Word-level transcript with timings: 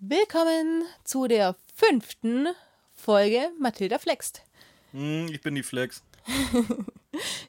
Willkommen 0.00 0.84
zu 1.04 1.26
der 1.26 1.56
fünften 1.74 2.48
Folge 2.94 3.50
Mathilda 3.58 3.98
Flext. 3.98 4.42
Hm, 4.92 5.28
ich 5.30 5.40
bin 5.40 5.54
die 5.54 5.62
Flex. 5.62 6.02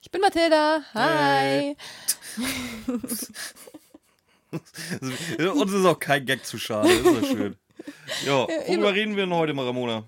Ich 0.02 0.10
bin 0.10 0.22
Mathilda. 0.22 0.82
Hi. 0.94 1.76
Hey. 1.76 1.78
Uns 5.50 5.74
ist 5.74 5.86
auch 5.86 6.00
kein 6.00 6.26
Gag 6.26 6.46
zu 6.46 6.58
schade, 6.58 6.90
ist 6.90 7.06
ja 7.06 7.24
schön. 7.26 7.56
Ja, 8.26 8.48
worüber 8.48 8.94
reden 8.94 9.16
wir 9.18 9.26
denn 9.26 9.34
heute 9.34 9.54
mal, 9.54 9.66
Ramona? 9.66 10.08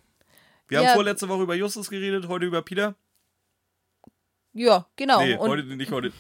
Wir 0.70 0.80
haben 0.80 0.86
Ja. 0.86 0.94
vorletzte 0.94 1.28
Woche 1.30 1.44
über 1.44 1.54
Justus 1.54 1.90
geredet, 1.90 2.28
heute 2.30 2.46
über 2.46 2.62
Peter. 2.62 2.96
Ja, 4.54 4.88
genau. 4.96 5.22
Nee, 5.22 5.38
heute 5.38 5.64
nicht 5.64 5.92
heute. 5.92 6.14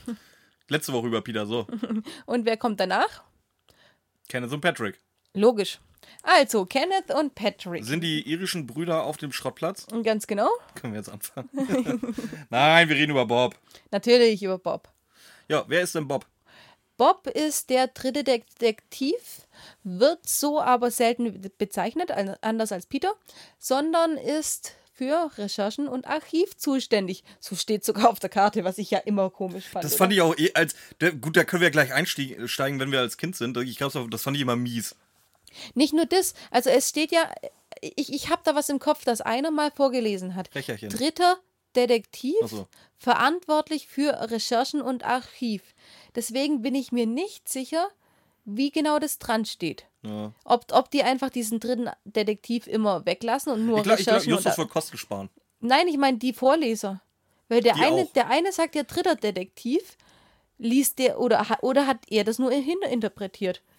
Letzte 0.67 0.91
Woche 0.93 1.07
über 1.07 1.21
Peter, 1.21 1.45
so. 1.47 1.65
und 2.25 2.45
wer 2.45 2.57
kommt 2.57 2.79
danach? 2.81 3.23
Kenneth 4.31 4.53
und 4.53 4.61
Patrick. 4.61 5.01
Logisch. 5.33 5.79
Also, 6.23 6.65
Kenneth 6.65 7.13
und 7.13 7.35
Patrick. 7.35 7.83
Sind 7.83 8.01
die 8.01 8.21
irischen 8.29 8.65
Brüder 8.65 9.03
auf 9.03 9.17
dem 9.17 9.31
Schrottplatz? 9.33 9.87
Ganz 10.03 10.25
genau. 10.25 10.49
Können 10.75 10.93
wir 10.93 10.99
jetzt 10.99 11.09
anfangen? 11.09 11.49
Nein, 12.49 12.87
wir 12.89 12.95
reden 12.95 13.11
über 13.11 13.25
Bob. 13.25 13.55
Natürlich 13.91 14.41
über 14.41 14.57
Bob. 14.57 14.87
Ja, 15.49 15.65
wer 15.67 15.81
ist 15.81 15.95
denn 15.95 16.07
Bob? 16.07 16.25
Bob 16.95 17.27
ist 17.27 17.69
der 17.69 17.87
dritte 17.87 18.23
Detektiv, 18.23 19.47
wird 19.83 20.27
so 20.29 20.61
aber 20.61 20.91
selten 20.91 21.41
bezeichnet, 21.57 22.11
an- 22.11 22.35
anders 22.41 22.71
als 22.71 22.85
Peter, 22.85 23.13
sondern 23.59 24.17
ist 24.17 24.75
für 25.01 25.31
Recherchen 25.35 25.87
und 25.87 26.05
Archiv 26.05 26.55
zuständig. 26.57 27.23
So 27.39 27.55
steht 27.55 27.83
sogar 27.83 28.07
auf 28.07 28.19
der 28.19 28.29
Karte, 28.29 28.63
was 28.63 28.77
ich 28.77 28.91
ja 28.91 28.99
immer 28.99 29.31
komisch 29.31 29.65
fand. 29.67 29.83
Das 29.83 29.93
oder? 29.93 29.97
fand 29.97 30.13
ich 30.13 30.21
auch 30.21 30.37
eh 30.37 30.53
als. 30.53 30.75
Der, 30.99 31.11
gut, 31.11 31.35
da 31.35 31.43
können 31.43 31.63
wir 31.63 31.71
gleich 31.71 31.91
einsteigen, 31.91 32.79
wenn 32.79 32.91
wir 32.91 32.99
als 32.99 33.17
Kind 33.17 33.35
sind. 33.35 33.57
Ich 33.57 33.77
glaube, 33.77 34.07
das 34.11 34.21
fand 34.21 34.37
ich 34.37 34.43
immer 34.43 34.55
mies. 34.55 34.95
Nicht 35.73 35.95
nur 35.95 36.05
das, 36.05 36.35
also 36.51 36.69
es 36.69 36.87
steht 36.87 37.11
ja, 37.11 37.33
ich, 37.81 38.13
ich 38.13 38.29
habe 38.29 38.43
da 38.45 38.53
was 38.53 38.69
im 38.69 38.77
Kopf, 38.77 39.03
das 39.03 39.21
einer 39.21 39.49
mal 39.49 39.71
vorgelesen 39.71 40.35
hat. 40.35 40.53
Recherchen. 40.53 40.89
Dritter 40.89 41.39
Detektiv, 41.75 42.35
so. 42.45 42.67
verantwortlich 42.99 43.87
für 43.87 44.29
Recherchen 44.29 44.83
und 44.83 45.03
Archiv. 45.03 45.63
Deswegen 46.13 46.61
bin 46.61 46.75
ich 46.75 46.91
mir 46.91 47.07
nicht 47.07 47.49
sicher, 47.49 47.89
wie 48.45 48.71
genau 48.71 48.99
das 48.99 49.19
dran 49.19 49.45
steht. 49.45 49.85
Ja. 50.03 50.33
Ob, 50.43 50.65
ob 50.71 50.91
die 50.91 51.03
einfach 51.03 51.29
diesen 51.29 51.59
dritten 51.59 51.89
Detektiv 52.05 52.67
immer 52.67 53.05
weglassen 53.05 53.53
und 53.53 53.65
nur 53.65 53.77
Ich 53.77 53.83
glaube, 53.83 54.03
glaub, 54.03 54.23
Justus 54.23 54.57
wird 54.57 54.69
Kosten 54.69 54.97
sparen. 54.97 55.29
Nein, 55.59 55.87
ich 55.87 55.97
meine 55.97 56.17
die 56.17 56.33
Vorleser. 56.33 57.01
Weil 57.49 57.61
der 57.61 57.73
Die 57.73 57.81
eine, 57.81 58.03
auch. 58.03 58.13
der 58.13 58.29
eine 58.29 58.51
sagt 58.51 58.75
ja 58.75 58.83
dritter 58.83 59.15
Detektiv, 59.15 59.97
liest 60.57 60.99
der 60.99 61.19
oder, 61.19 61.45
oder 61.61 61.85
hat 61.85 61.97
er 62.09 62.23
das 62.23 62.39
nur 62.39 62.51
hininterpretiert? 62.51 63.61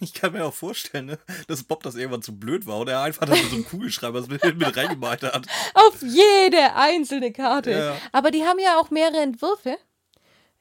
Ich 0.00 0.12
kann 0.12 0.32
mir 0.32 0.44
auch 0.44 0.52
vorstellen, 0.52 1.06
ne, 1.06 1.18
dass 1.46 1.62
Bob 1.62 1.82
das 1.84 1.94
irgendwann 1.94 2.22
zu 2.22 2.36
blöd 2.36 2.66
war 2.66 2.78
und 2.78 2.88
er 2.88 3.02
einfach 3.02 3.24
das 3.24 3.40
mit 3.40 3.50
so 3.50 3.56
einem 3.56 3.64
Kugelschreiber 3.64 4.20
mit, 4.26 4.42
mit 4.58 4.76
reingemalt 4.76 5.22
hat. 5.22 5.46
Auf 5.74 6.02
jede 6.02 6.74
einzelne 6.74 7.32
Karte. 7.32 7.70
Ja. 7.70 7.96
Aber 8.12 8.30
die 8.30 8.44
haben 8.44 8.58
ja 8.58 8.78
auch 8.78 8.90
mehrere 8.90 9.20
Entwürfe. 9.22 9.78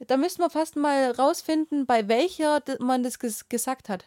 Da 0.08 0.18
müssten 0.18 0.42
wir 0.42 0.50
fast 0.50 0.76
mal 0.76 1.12
rausfinden, 1.12 1.86
bei 1.86 2.08
welcher 2.08 2.62
man 2.80 3.04
das 3.04 3.20
ges 3.20 3.50
gesagt 3.50 3.90
hat. 3.90 4.06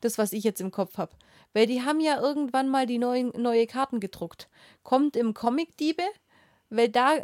Das, 0.00 0.18
was 0.18 0.32
ich 0.32 0.44
jetzt 0.44 0.60
im 0.60 0.70
Kopf 0.70 0.98
habe. 0.98 1.12
Weil 1.52 1.66
die 1.66 1.82
haben 1.82 2.00
ja 2.00 2.20
irgendwann 2.20 2.68
mal 2.68 2.86
die 2.86 2.98
neuen, 2.98 3.32
neue 3.36 3.66
Karten 3.66 4.00
gedruckt. 4.00 4.48
Kommt 4.82 5.16
im 5.16 5.34
Comic 5.34 5.76
Diebe, 5.76 6.02
weil 6.68 6.88
da 6.88 7.14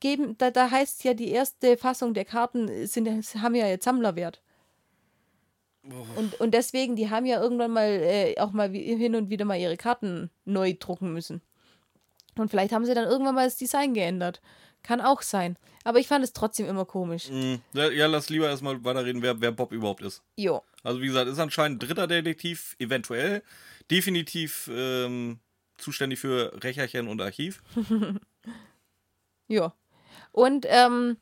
geben, 0.00 0.36
da, 0.38 0.50
da 0.50 0.70
heißt 0.70 1.04
ja, 1.04 1.14
die 1.14 1.30
erste 1.30 1.76
Fassung 1.76 2.14
der 2.14 2.24
Karten 2.24 2.86
sind, 2.86 3.06
haben 3.36 3.54
ja 3.54 3.66
jetzt 3.66 3.84
Sammlerwert. 3.84 4.40
Und, 6.16 6.40
und 6.40 6.52
deswegen, 6.52 6.96
die 6.96 7.10
haben 7.10 7.26
ja 7.26 7.40
irgendwann 7.40 7.70
mal 7.70 7.88
äh, 7.88 8.38
auch 8.38 8.52
mal 8.52 8.70
hin 8.70 9.14
und 9.14 9.30
wieder 9.30 9.44
mal 9.44 9.58
ihre 9.58 9.76
Karten 9.76 10.30
neu 10.44 10.74
drucken 10.78 11.12
müssen. 11.12 11.40
Und 12.38 12.50
vielleicht 12.50 12.72
haben 12.72 12.84
sie 12.84 12.94
dann 12.94 13.08
irgendwann 13.08 13.34
mal 13.34 13.46
das 13.46 13.56
Design 13.56 13.94
geändert. 13.94 14.40
Kann 14.82 15.00
auch 15.00 15.22
sein. 15.22 15.56
Aber 15.84 15.98
ich 15.98 16.08
fand 16.08 16.24
es 16.24 16.32
trotzdem 16.32 16.66
immer 16.66 16.84
komisch. 16.84 17.28
Mhm. 17.28 17.60
Ja, 17.72 17.90
ja, 17.90 18.06
lass 18.06 18.28
lieber 18.28 18.48
erstmal 18.48 18.82
weiterreden, 18.84 19.22
wer, 19.22 19.40
wer 19.40 19.52
Bob 19.52 19.72
überhaupt 19.72 20.02
ist. 20.02 20.22
Jo. 20.36 20.62
Also 20.82 21.00
wie 21.00 21.06
gesagt, 21.06 21.28
ist 21.28 21.38
anscheinend 21.38 21.82
dritter 21.82 22.06
Detektiv, 22.06 22.76
eventuell. 22.78 23.42
Definitiv 23.90 24.70
ähm, 24.72 25.40
zuständig 25.78 26.18
für 26.20 26.52
Recherchen 26.62 27.08
und 27.08 27.20
Archiv. 27.20 27.62
Jo. 29.50 29.72
Und 30.30 30.64
ähm, 30.68 31.16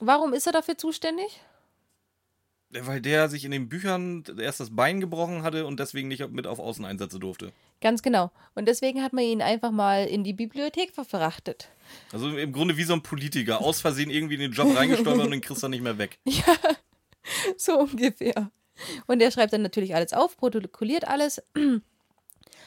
warum 0.00 0.32
ist 0.32 0.44
er 0.44 0.52
dafür 0.52 0.76
zuständig? 0.76 1.40
Weil 2.72 3.00
der 3.00 3.28
sich 3.28 3.44
in 3.44 3.50
den 3.50 3.68
Büchern 3.68 4.22
erst 4.38 4.60
das 4.60 4.74
Bein 4.74 5.00
gebrochen 5.00 5.42
hatte 5.42 5.66
und 5.66 5.80
deswegen 5.80 6.08
nicht 6.08 6.30
mit 6.30 6.46
auf 6.46 6.60
Außeneinsätze 6.60 7.18
durfte. 7.18 7.52
Ganz 7.80 8.02
genau. 8.02 8.30
Und 8.54 8.66
deswegen 8.66 9.02
hat 9.02 9.12
man 9.12 9.24
ihn 9.24 9.42
einfach 9.42 9.72
mal 9.72 10.06
in 10.06 10.22
die 10.22 10.34
Bibliothek 10.34 10.92
verfrachtet. 10.92 11.68
Also 12.12 12.36
im 12.36 12.52
Grunde 12.52 12.76
wie 12.76 12.84
so 12.84 12.92
ein 12.92 13.02
Politiker. 13.02 13.60
Aus 13.60 13.80
Versehen 13.80 14.10
irgendwie 14.10 14.34
in 14.34 14.40
den 14.40 14.52
Job 14.52 14.76
reingestolpert 14.76 15.24
und 15.24 15.30
den 15.32 15.40
kriegst 15.40 15.62
du 15.62 15.64
dann 15.64 15.72
nicht 15.72 15.82
mehr 15.82 15.98
weg. 15.98 16.18
So 17.58 17.80
ungefähr. 17.80 18.50
Und 19.06 19.20
er 19.20 19.30
schreibt 19.30 19.52
dann 19.52 19.62
natürlich 19.62 19.94
alles 19.94 20.14
auf, 20.14 20.36
protokolliert 20.38 21.06
alles. 21.06 21.42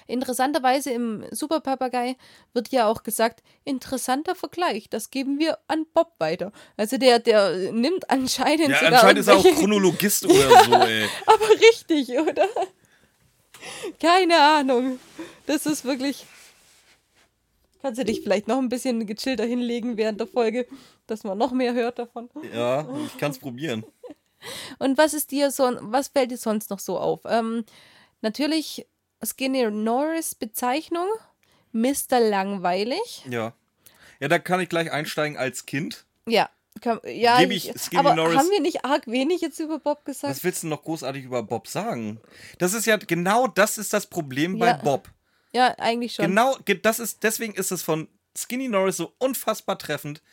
Interessanterweise 0.08 0.92
im 0.92 1.26
Superpapagei 1.32 2.16
wird 2.54 2.70
ja 2.70 2.88
auch 2.88 3.04
gesagt, 3.04 3.44
interessanter 3.64 4.36
Vergleich, 4.36 4.90
das 4.90 5.10
geben 5.10 5.40
wir 5.40 5.58
an 5.68 5.86
Bob 5.94 6.14
weiter. 6.20 6.52
Also 6.78 6.98
der, 6.98 7.20
der 7.20 7.72
nimmt 7.72 8.10
anscheinend 8.10 8.70
Ja, 8.70 8.76
sogar 8.76 8.94
anscheinend 8.94 9.20
ist 9.20 9.28
er 9.28 9.38
auch 9.38 9.44
Chronologist 9.44 10.26
oder 10.30 10.64
so, 10.64 10.74
ey. 10.74 11.08
Aber 11.26 11.50
richtig, 11.50 12.10
oder? 12.12 12.48
Keine 14.00 14.40
Ahnung. 14.40 15.00
Das 15.46 15.66
ist 15.66 15.86
wirklich. 15.86 16.26
Kannst 17.82 18.00
du 18.00 18.06
dich 18.06 18.22
vielleicht 18.22 18.48
noch 18.48 18.60
ein 18.60 18.70
bisschen 18.70 19.06
gechillter 19.06 19.44
hinlegen 19.44 19.98
während 19.98 20.20
der 20.20 20.28
Folge, 20.28 20.68
dass 21.06 21.24
man 21.26 21.38
noch 21.38 21.52
mehr 21.52 21.74
hört 21.74 22.00
davon? 22.00 22.30
Ja, 22.54 22.88
ich 23.06 23.18
kann's 23.18 23.40
probieren. 23.40 23.84
Und 24.80 24.98
was 24.98 25.14
ist 25.14 25.32
dir 25.32 25.52
so, 25.52 25.70
was 25.82 26.10
fällt 26.10 26.32
dir 26.32 26.38
sonst 26.38 26.70
noch 26.70 26.80
so 26.80 26.98
auf? 26.98 27.22
Ähm, 27.26 27.66
natürlich 28.22 28.86
Skinny 29.26 29.70
Norris 29.72 30.36
Bezeichnung, 30.36 31.08
Mr. 31.72 32.20
Langweilig. 32.20 33.26
Ja. 33.30 33.54
Ja, 34.20 34.28
da 34.28 34.40
kann 34.40 34.60
ich 34.60 34.70
gleich 34.70 34.92
einsteigen 34.92 35.38
als 35.38 35.66
Kind. 35.66 36.06
Ja. 36.28 36.50
Kann, 36.82 37.00
ja, 37.06 37.40
ich 37.42 37.72
Skinny 37.78 38.00
aber 38.00 38.16
Norris- 38.16 38.38
haben 38.38 38.50
wir 38.50 38.60
nicht 38.60 38.84
arg 38.84 39.06
wenig 39.08 39.42
jetzt 39.42 39.60
über 39.60 39.80
Bob 39.80 40.06
gesagt? 40.06 40.32
Was 40.36 40.44
willst 40.44 40.64
du 40.64 40.68
noch 40.68 40.84
großartig 40.84 41.24
über 41.24 41.44
Bob 41.44 41.68
sagen? 41.68 42.20
Das 42.58 42.74
ist 42.74 42.86
ja 42.88 42.98
genau 42.98 43.48
das 43.48 43.78
ist 43.78 43.94
das 43.94 44.08
Problem 44.08 44.58
bei 44.58 44.68
Ja. 44.68 44.74
Bob. 44.78 45.08
Ja, 45.54 45.76
eigentlich 45.78 46.14
schon. 46.16 46.26
Genau, 46.26 46.58
ge- 46.66 46.80
das 46.82 47.00
ist, 47.00 47.22
deswegen 47.24 47.54
ist 47.54 47.72
es 47.72 47.84
von 47.84 48.08
Skinny 48.36 48.68
Norris 48.70 48.98
so 48.98 49.14
unfassbar 49.20 49.78
treffend. 49.78 50.24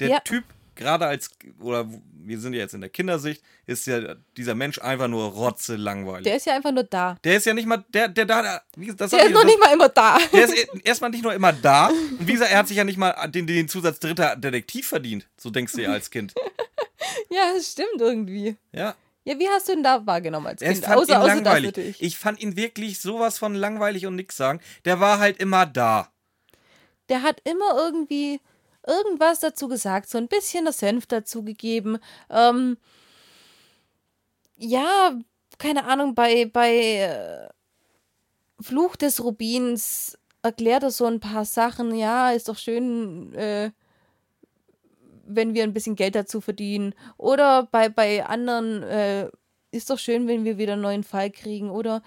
Der 0.00 0.08
Ja. 0.08 0.20
Typ, 0.20 0.44
gerade 0.76 1.06
als, 1.06 1.30
oder 1.60 1.88
wir 2.12 2.38
sind 2.40 2.54
ja 2.54 2.60
jetzt 2.60 2.74
in 2.74 2.80
der 2.80 2.90
Kindersicht, 2.90 3.42
ist 3.66 3.86
ja 3.86 4.14
dieser 4.36 4.54
Mensch 4.54 4.78
einfach 4.78 5.08
nur 5.08 5.24
rotze 5.32 5.76
langweilig. 5.76 6.24
Der 6.24 6.36
ist 6.36 6.46
ja 6.46 6.54
einfach 6.54 6.72
nur 6.72 6.84
da. 6.84 7.16
Der 7.24 7.36
ist 7.36 7.46
ja 7.46 7.54
nicht 7.54 7.66
mal, 7.66 7.84
der, 7.88 8.08
der 8.08 8.24
da, 8.24 8.42
der, 8.42 8.62
wie 8.76 8.86
das 8.94 9.10
Der 9.10 9.20
ist 9.20 9.26
ich, 9.28 9.32
noch 9.32 9.42
das- 9.42 9.50
nicht 9.50 9.60
mal 9.60 9.72
immer 9.72 9.88
da. 9.88 10.18
der 10.32 10.44
ist 10.44 10.56
e- 10.58 10.66
erstmal 10.84 11.10
nicht 11.10 11.22
nur 11.22 11.34
immer 11.34 11.52
da. 11.52 11.88
Und 11.88 12.26
wie 12.26 12.32
gesagt, 12.32 12.50
er 12.52 12.58
hat 12.58 12.68
sich 12.68 12.76
ja 12.76 12.84
nicht 12.84 12.96
mal 12.98 13.14
den, 13.28 13.46
den 13.46 13.68
Zusatz 13.68 13.98
dritter 14.00 14.36
Detektiv 14.36 14.88
verdient. 14.88 15.26
So 15.36 15.50
denkst 15.50 15.72
du 15.74 15.82
ja 15.82 15.90
als 15.92 16.10
Kind. 16.10 16.34
Ja, 17.30 17.52
das 17.54 17.72
stimmt 17.72 18.00
irgendwie. 18.00 18.56
Ja. 18.72 18.94
Ja, 19.24 19.38
wie 19.38 19.48
hast 19.48 19.68
du 19.68 19.72
ihn 19.72 19.82
da 19.82 20.04
wahrgenommen 20.06 20.46
als 20.46 20.62
Ich 20.62 20.68
Kind? 20.68 20.84
fand 20.84 20.96
außer, 20.98 21.12
ihn 21.12 21.16
außer 21.18 21.26
das 21.28 21.36
langweilig. 21.44 21.66
natürlich. 21.66 22.02
Ich 22.02 22.18
fand 22.18 22.40
ihn 22.40 22.56
wirklich 22.56 23.00
sowas 23.00 23.38
von 23.38 23.54
langweilig 23.54 24.06
und 24.06 24.16
nix 24.16 24.36
sagen. 24.36 24.60
Der 24.84 25.00
war 25.00 25.18
halt 25.18 25.38
immer 25.38 25.66
da. 25.66 26.10
Der 27.08 27.22
hat 27.22 27.40
immer 27.44 27.76
irgendwie 27.76 28.40
irgendwas 28.86 29.40
dazu 29.40 29.68
gesagt, 29.68 30.08
so 30.08 30.18
ein 30.18 30.28
bisschen 30.28 30.64
der 30.64 30.72
Senf 30.72 31.06
dazu 31.06 31.42
gegeben. 31.42 31.98
Ähm, 32.30 32.76
ja, 34.56 35.18
keine 35.58 35.84
Ahnung, 35.84 36.14
bei, 36.14 36.46
bei 36.46 36.70
äh, 36.74 37.48
Fluch 38.60 38.96
des 38.96 39.22
Rubins 39.22 40.18
erklärt 40.42 40.82
er 40.82 40.90
so 40.90 41.06
ein 41.06 41.20
paar 41.20 41.44
Sachen. 41.44 41.94
Ja, 41.94 42.30
ist 42.30 42.48
doch 42.48 42.58
schön, 42.58 43.34
äh, 43.34 43.70
wenn 45.26 45.54
wir 45.54 45.62
ein 45.62 45.72
bisschen 45.72 45.96
Geld 45.96 46.14
dazu 46.14 46.40
verdienen. 46.40 46.94
Oder 47.16 47.64
bei, 47.70 47.88
bei 47.88 48.24
anderen, 48.26 48.82
äh, 48.82 49.30
ist 49.70 49.90
doch 49.90 49.98
schön, 49.98 50.28
wenn 50.28 50.44
wir 50.44 50.58
wieder 50.58 50.74
einen 50.74 50.82
neuen 50.82 51.04
Fall 51.04 51.30
kriegen. 51.30 51.70
Oder 51.70 52.02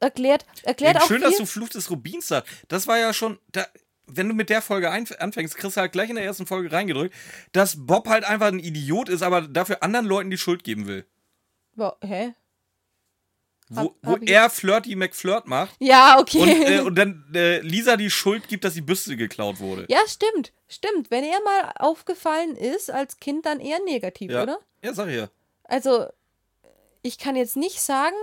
erklärt, 0.00 0.44
erklärt 0.62 0.96
auch 0.96 1.06
Schön, 1.06 1.20
viel. 1.20 1.28
dass 1.28 1.38
du 1.38 1.46
Fluch 1.46 1.68
des 1.68 1.90
Rubins 1.90 2.28
sagst. 2.28 2.52
Das 2.68 2.86
war 2.86 2.98
ja 2.98 3.12
schon. 3.12 3.38
Da, 3.52 3.66
wenn 4.06 4.28
du 4.28 4.34
mit 4.34 4.50
der 4.50 4.62
Folge 4.62 4.90
anfängst, 4.90 5.56
kriegst 5.56 5.76
du 5.76 5.80
halt 5.80 5.92
gleich 5.92 6.10
in 6.10 6.16
der 6.16 6.24
ersten 6.24 6.46
Folge 6.46 6.70
reingedrückt, 6.72 7.14
dass 7.52 7.74
Bob 7.86 8.08
halt 8.08 8.24
einfach 8.24 8.48
ein 8.48 8.58
Idiot 8.58 9.08
ist, 9.08 9.22
aber 9.22 9.42
dafür 9.42 9.82
anderen 9.82 10.06
Leuten 10.06 10.30
die 10.30 10.38
Schuld 10.38 10.64
geben 10.64 10.86
will. 10.86 11.06
Wo, 11.74 11.92
hä? 12.02 12.34
Wo, 13.68 13.80
Hab- 13.80 13.94
wo 14.02 14.12
hab 14.12 14.28
er 14.28 14.50
Flirty 14.50 14.96
McFlirt 14.96 15.46
macht 15.46 15.74
Ja, 15.78 16.18
okay. 16.20 16.40
und, 16.42 16.48
äh, 16.48 16.80
und 16.80 16.94
dann 16.96 17.24
äh, 17.34 17.60
Lisa 17.60 17.96
die 17.96 18.10
Schuld 18.10 18.46
gibt, 18.48 18.64
dass 18.64 18.74
die 18.74 18.82
Büste 18.82 19.16
geklaut 19.16 19.60
wurde. 19.60 19.86
ja, 19.88 20.00
stimmt. 20.06 20.52
Stimmt. 20.68 21.10
Wenn 21.10 21.24
er 21.24 21.38
mal 21.42 21.72
aufgefallen 21.78 22.56
ist 22.56 22.90
als 22.90 23.16
Kind, 23.18 23.46
dann 23.46 23.60
eher 23.60 23.78
negativ, 23.84 24.30
Ja. 24.30 24.42
oder? 24.42 24.58
Ja, 24.82 24.92
sag 24.92 25.08
ich 25.08 25.16
ja. 25.16 25.28
Also, 25.64 26.06
ich 27.02 27.18
kann 27.18 27.36
jetzt 27.36 27.56
nicht 27.56 27.80
sagen, 27.80 28.16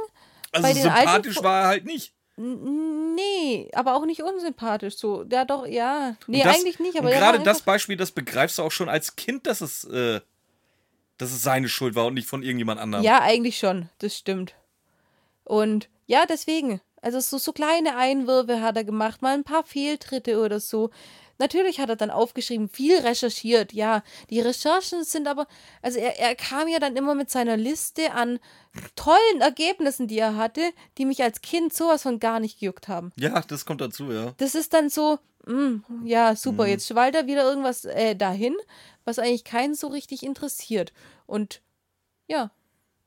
Also 0.51 0.67
bei 0.67 0.73
den 0.73 0.87
alten 0.87 1.07
sympathisch 1.23 1.43
war 1.43 1.61
er 1.63 1.67
halt 1.67 1.85
nicht. 1.85 2.13
Nee, 2.41 3.69
aber 3.73 3.95
auch 3.95 4.05
nicht 4.05 4.23
unsympathisch. 4.23 4.95
So, 4.95 5.25
ja 5.29 5.43
doch, 5.43 5.67
ja. 5.67 6.15
Nee, 6.25 6.41
das, 6.41 6.55
eigentlich 6.55 6.79
nicht, 6.79 6.97
aber 6.97 7.09
gerade 7.09 7.39
das 7.39 7.61
Beispiel, 7.61 7.97
das 7.97 8.11
begreifst 8.11 8.57
du 8.57 8.63
auch 8.63 8.71
schon 8.71 8.87
als 8.87 9.17
Kind, 9.17 9.45
dass 9.45 9.59
es, 9.59 9.83
äh, 9.83 10.21
dass 11.17 11.31
es 11.31 11.43
seine 11.43 11.67
Schuld 11.67 11.95
war 11.95 12.05
und 12.05 12.13
nicht 12.13 12.29
von 12.29 12.41
irgendjemand 12.41 12.79
anderem. 12.79 13.03
Ja, 13.03 13.19
eigentlich 13.19 13.57
schon, 13.57 13.89
das 13.97 14.15
stimmt. 14.15 14.55
Und 15.43 15.89
ja, 16.05 16.25
deswegen. 16.25 16.79
Also 17.01 17.19
so, 17.19 17.37
so 17.37 17.51
kleine 17.51 17.97
Einwürfe 17.97 18.61
hat 18.61 18.77
er 18.77 18.83
gemacht, 18.85 19.21
mal 19.21 19.33
ein 19.33 19.43
paar 19.43 19.63
Fehltritte 19.63 20.39
oder 20.39 20.61
so. 20.61 20.91
Natürlich 21.39 21.79
hat 21.79 21.89
er 21.89 21.95
dann 21.95 22.11
aufgeschrieben, 22.11 22.69
viel 22.69 22.99
recherchiert, 22.99 23.73
ja. 23.73 24.03
Die 24.29 24.41
Recherchen 24.41 25.03
sind 25.05 25.27
aber, 25.27 25.47
also 25.81 25.97
er, 25.97 26.19
er 26.19 26.35
kam 26.35 26.67
ja 26.67 26.79
dann 26.79 26.95
immer 26.97 27.15
mit 27.15 27.29
seiner 27.29 27.57
Liste 27.57 28.11
an 28.11 28.39
tollen 28.95 29.41
Ergebnissen, 29.41 30.07
die 30.07 30.19
er 30.19 30.35
hatte, 30.35 30.61
die 30.97 31.05
mich 31.05 31.23
als 31.23 31.41
Kind 31.41 31.73
sowas 31.73 32.03
von 32.03 32.19
gar 32.19 32.39
nicht 32.39 32.59
gejuckt 32.59 32.89
haben. 32.89 33.11
Ja, 33.15 33.41
das 33.41 33.65
kommt 33.65 33.81
dazu, 33.81 34.11
ja. 34.11 34.33
Das 34.37 34.53
ist 34.53 34.73
dann 34.73 34.89
so, 34.89 35.17
mm, 35.47 36.05
ja, 36.05 36.35
super, 36.35 36.67
jetzt 36.67 36.87
schwallt 36.87 37.15
er 37.15 37.25
wieder 37.25 37.43
irgendwas 37.43 37.85
äh, 37.85 38.15
dahin, 38.15 38.55
was 39.05 39.17
eigentlich 39.17 39.45
keinen 39.45 39.75
so 39.75 39.87
richtig 39.87 40.23
interessiert. 40.23 40.93
Und 41.25 41.61
ja, 42.27 42.51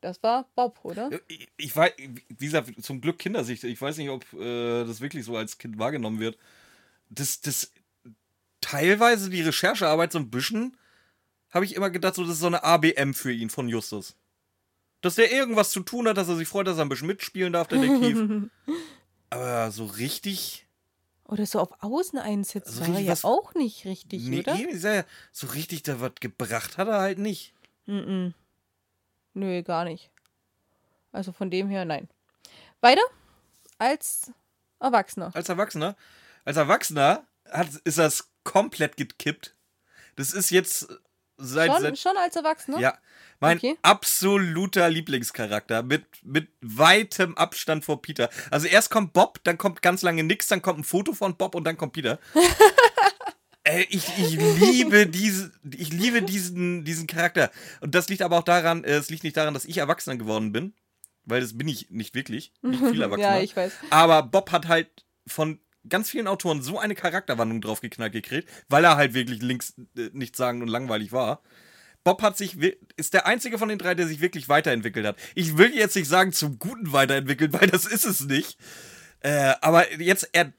das 0.01 0.23
war 0.23 0.49
Bob, 0.57 0.81
oder? 0.83 1.11
Ich, 1.29 1.49
ich 1.57 1.77
weiß, 1.77 1.93
wie 2.29 2.45
gesagt, 2.45 2.83
zum 2.83 3.01
Glück 3.01 3.19
Kindersicht. 3.19 3.63
Ich 3.65 3.81
weiß 3.81 3.99
nicht, 3.99 4.11
ob 4.11 4.25
äh, 4.33 4.85
das 4.85 5.01
wirklich 5.01 5.25
so 5.25 5.37
als 5.37 5.59
Kind 5.59 5.79
wahrgenommen 5.79 6.19
wird. 6.19 6.39
Das, 7.09 7.41
das, 7.41 7.73
teilweise 8.63 9.29
die 9.29 9.43
Recherchearbeit 9.43 10.13
so 10.13 10.19
ein 10.19 10.31
bisschen, 10.31 10.77
habe 11.51 11.67
ich 11.67 11.75
immer 11.75 11.91
gedacht, 11.91 12.15
so, 12.15 12.23
das 12.23 12.33
ist 12.35 12.41
so 12.41 12.47
eine 12.47 12.65
ABM 12.65 13.13
für 13.13 13.31
ihn 13.33 13.51
von 13.51 13.69
Justus. 13.69 14.17
Dass 15.03 15.17
der 15.17 15.31
irgendwas 15.31 15.71
zu 15.71 15.81
tun 15.81 16.09
hat, 16.09 16.17
dass 16.17 16.29
er 16.29 16.37
sich 16.37 16.49
freut, 16.49 16.67
dass 16.67 16.79
er 16.79 16.85
ein 16.87 16.89
bisschen 16.89 17.09
mitspielen 17.09 17.53
darf, 17.53 17.69
Detektiv. 17.69 18.49
Aber 19.31 19.71
so 19.71 19.85
richtig. 19.85 20.67
Oder 21.25 21.45
so 21.47 21.61
auf 21.61 21.71
Außeneinsätze 21.83 22.69
Also 22.69 22.81
war 22.93 22.95
er 22.95 23.01
ja 23.01 23.15
auch 23.23 23.55
nicht 23.55 23.85
richtig, 23.85 24.23
Nee, 24.25 24.41
oder? 24.41 24.55
ja, 24.55 25.05
so 25.33 25.47
richtig 25.49 25.83
da 25.83 26.01
was 26.01 26.13
gebracht 26.21 26.79
hat 26.79 26.89
er 26.89 27.01
halt 27.01 27.19
nicht. 27.19 27.53
Mm-mm. 27.87 28.33
Nö, 29.35 29.63
gar 29.63 29.85
nicht. 29.85 30.11
Also 31.11 31.33
von 31.33 31.51
dem 31.51 31.69
her, 31.69 31.85
nein. 31.85 32.09
Weiter 32.81 33.03
als 33.79 34.31
Erwachsener. 34.79 35.31
Als 35.35 35.49
Erwachsener. 35.49 35.97
Als 36.45 36.57
Erwachsener 36.57 37.25
hat, 37.51 37.69
ist 37.85 37.99
das 37.99 38.29
komplett 38.45 38.97
gekippt. 38.97 39.55
Das 40.17 40.33
ist 40.33 40.51
jetzt 40.51 40.89
seit, 41.39 41.73
Schon, 41.73 41.83
seit 41.83 41.99
schon 41.99 42.17
als 42.17 42.37
Erwachsener? 42.37 42.79
Ja, 42.79 42.99
mein 43.41 43.57
Okay. 43.59 43.77
absoluter 43.83 44.89
Lieblingscharakter 44.89 45.83
mit, 45.83 46.05
mit 46.23 46.49
weitem 46.61 47.37
Abstand 47.37 47.85
vor 47.85 48.01
Peter. 48.03 48.31
Also 48.51 48.69
erst 48.69 48.91
kommt 48.91 49.13
Bob, 49.13 49.41
dann 49.45 49.59
kommt 49.59 49.83
ganz 49.83 50.03
lange 50.03 50.23
nix, 50.23 50.47
dann 50.47 50.63
kommt 50.63 50.81
ein 50.81 50.85
Foto 50.85 51.13
von 51.13 51.37
Bob 51.37 51.55
und 51.55 51.65
dann 51.65 51.77
kommt 51.77 51.93
Peter. 51.95 52.19
Ey, 53.65 53.87
ich, 53.91 54.09
ich 54.19 54.33
liebe 54.33 55.07
diese, 55.07 55.53
ich 55.71 55.93
liebe 55.93 56.23
diesen, 56.23 56.85
diesen 56.85 57.07
Charakter. 57.07 57.51
Und 57.81 57.95
das 57.95 58.09
liegt 58.09 58.23
aber 58.23 58.39
auch 58.39 58.43
daran, 58.45 58.83
äh, 58.83 58.95
es 58.95 59.09
liegt 59.09 59.23
nicht 59.23 59.37
daran, 59.37 59.55
dass 59.55 59.65
ich 59.65 59.79
Erwachsener 59.79 60.17
geworden 60.17 60.51
bin, 60.51 60.75
weil 61.25 61.41
das 61.41 61.57
bin 61.57 61.69
ich 61.69 61.89
nicht 61.91 62.15
wirklich, 62.15 62.53
nicht 62.63 62.85
viel 62.85 63.03
Erwachsener. 63.03 63.37
Ja, 63.37 63.41
ich 63.43 63.57
weiß. 63.57 63.73
Aber 63.91 64.25
Bob 64.25 64.51
hat 64.51 64.67
halt 64.67 65.05
von 65.29 65.61
ganz 65.89 66.11
vielen 66.11 66.29
Autoren 66.29 66.63
so 66.63 66.79
eine 66.79 66.95
Charakterwandlung 66.95 67.61
draufgeknallt 67.61 68.13
gekriegt, 68.13 68.49
weil 68.69 68.85
er 68.85 68.97
halt 68.97 69.15
wirklich 69.15 69.43
links 69.43 69.75
äh, 69.97 70.11
nichtssagend 70.13 70.63
und 70.63 70.69
langweilig 70.69 71.13
war. 71.13 71.43
Bob 72.05 72.23
hat 72.23 72.37
sich, 72.37 72.57
ist 72.97 73.15
der 73.15 73.27
einzige 73.27 73.59
von 73.59 73.69
den 73.69 73.79
drei, 73.79 73.95
der 73.95 74.09
sich 74.09 74.21
wirklich 74.21 74.49
weiterentwickelt 74.49 75.07
hat. 75.07 75.17
Ich 75.35 75.57
will 75.57 75.73
jetzt 75.75 75.95
nicht 75.95 76.09
sagen 76.09 76.33
zum 76.33 76.59
Guten 76.59 76.93
weiterentwickelt, 76.93 77.53
weil 77.53 77.69
das 77.69 77.87
ist 77.87 78.05
es 78.05 78.21
nicht. 78.21 78.59
Äh, 79.21 79.55
aber 79.61 79.93
jetzt, 80.01 80.29
er, 80.33 80.53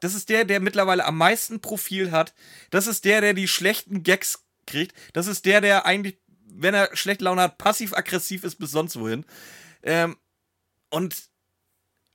das 0.00 0.14
ist 0.14 0.30
der, 0.30 0.44
der 0.44 0.60
mittlerweile 0.60 1.04
am 1.04 1.18
meisten 1.18 1.60
Profil 1.60 2.10
hat. 2.10 2.34
Das 2.70 2.86
ist 2.86 3.04
der, 3.04 3.20
der 3.20 3.34
die 3.34 3.48
schlechten 3.48 4.02
Gags 4.02 4.44
kriegt. 4.66 4.94
Das 5.12 5.26
ist 5.26 5.44
der, 5.44 5.60
der 5.60 5.84
eigentlich, 5.84 6.18
wenn 6.46 6.74
er 6.74 6.94
schlechte 6.96 7.24
Laune 7.24 7.42
hat, 7.42 7.58
passiv-aggressiv 7.58 8.44
ist 8.44 8.56
bis 8.56 8.70
sonst 8.70 8.98
wohin. 8.98 9.26
Ähm, 9.82 10.16
und 10.88 11.16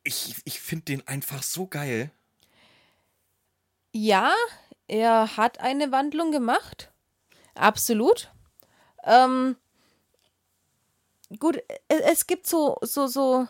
ich, 0.04 0.36
ich 0.46 0.60
finde 0.60 0.86
den 0.86 1.08
einfach 1.08 1.44
so 1.44 1.68
geil. 1.68 2.12
Ja, 3.94 4.34
er 4.88 5.38
hat 5.38 5.60
eine 5.60 5.92
Wandlung 5.92 6.32
gemacht. 6.32 6.92
Absolut. 7.56 8.32
Ähm, 9.06 9.58
gut, 11.40 11.58
es, 11.88 12.00
es 12.02 12.28
gibt 12.28 12.48
so, 12.48 12.78
so, 12.82 13.08
so. 13.08 13.48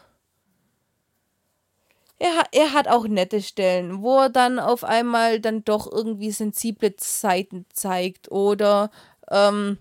Er, 2.19 2.43
er 2.51 2.73
hat 2.73 2.87
auch 2.87 3.07
nette 3.07 3.41
Stellen, 3.41 4.01
wo 4.01 4.19
er 4.19 4.29
dann 4.29 4.59
auf 4.59 4.83
einmal 4.83 5.39
dann 5.39 5.63
doch 5.63 5.91
irgendwie 5.91 6.31
sensible 6.31 6.93
Seiten 6.99 7.65
zeigt 7.73 8.31
oder 8.31 8.91
ähm, 9.29 9.77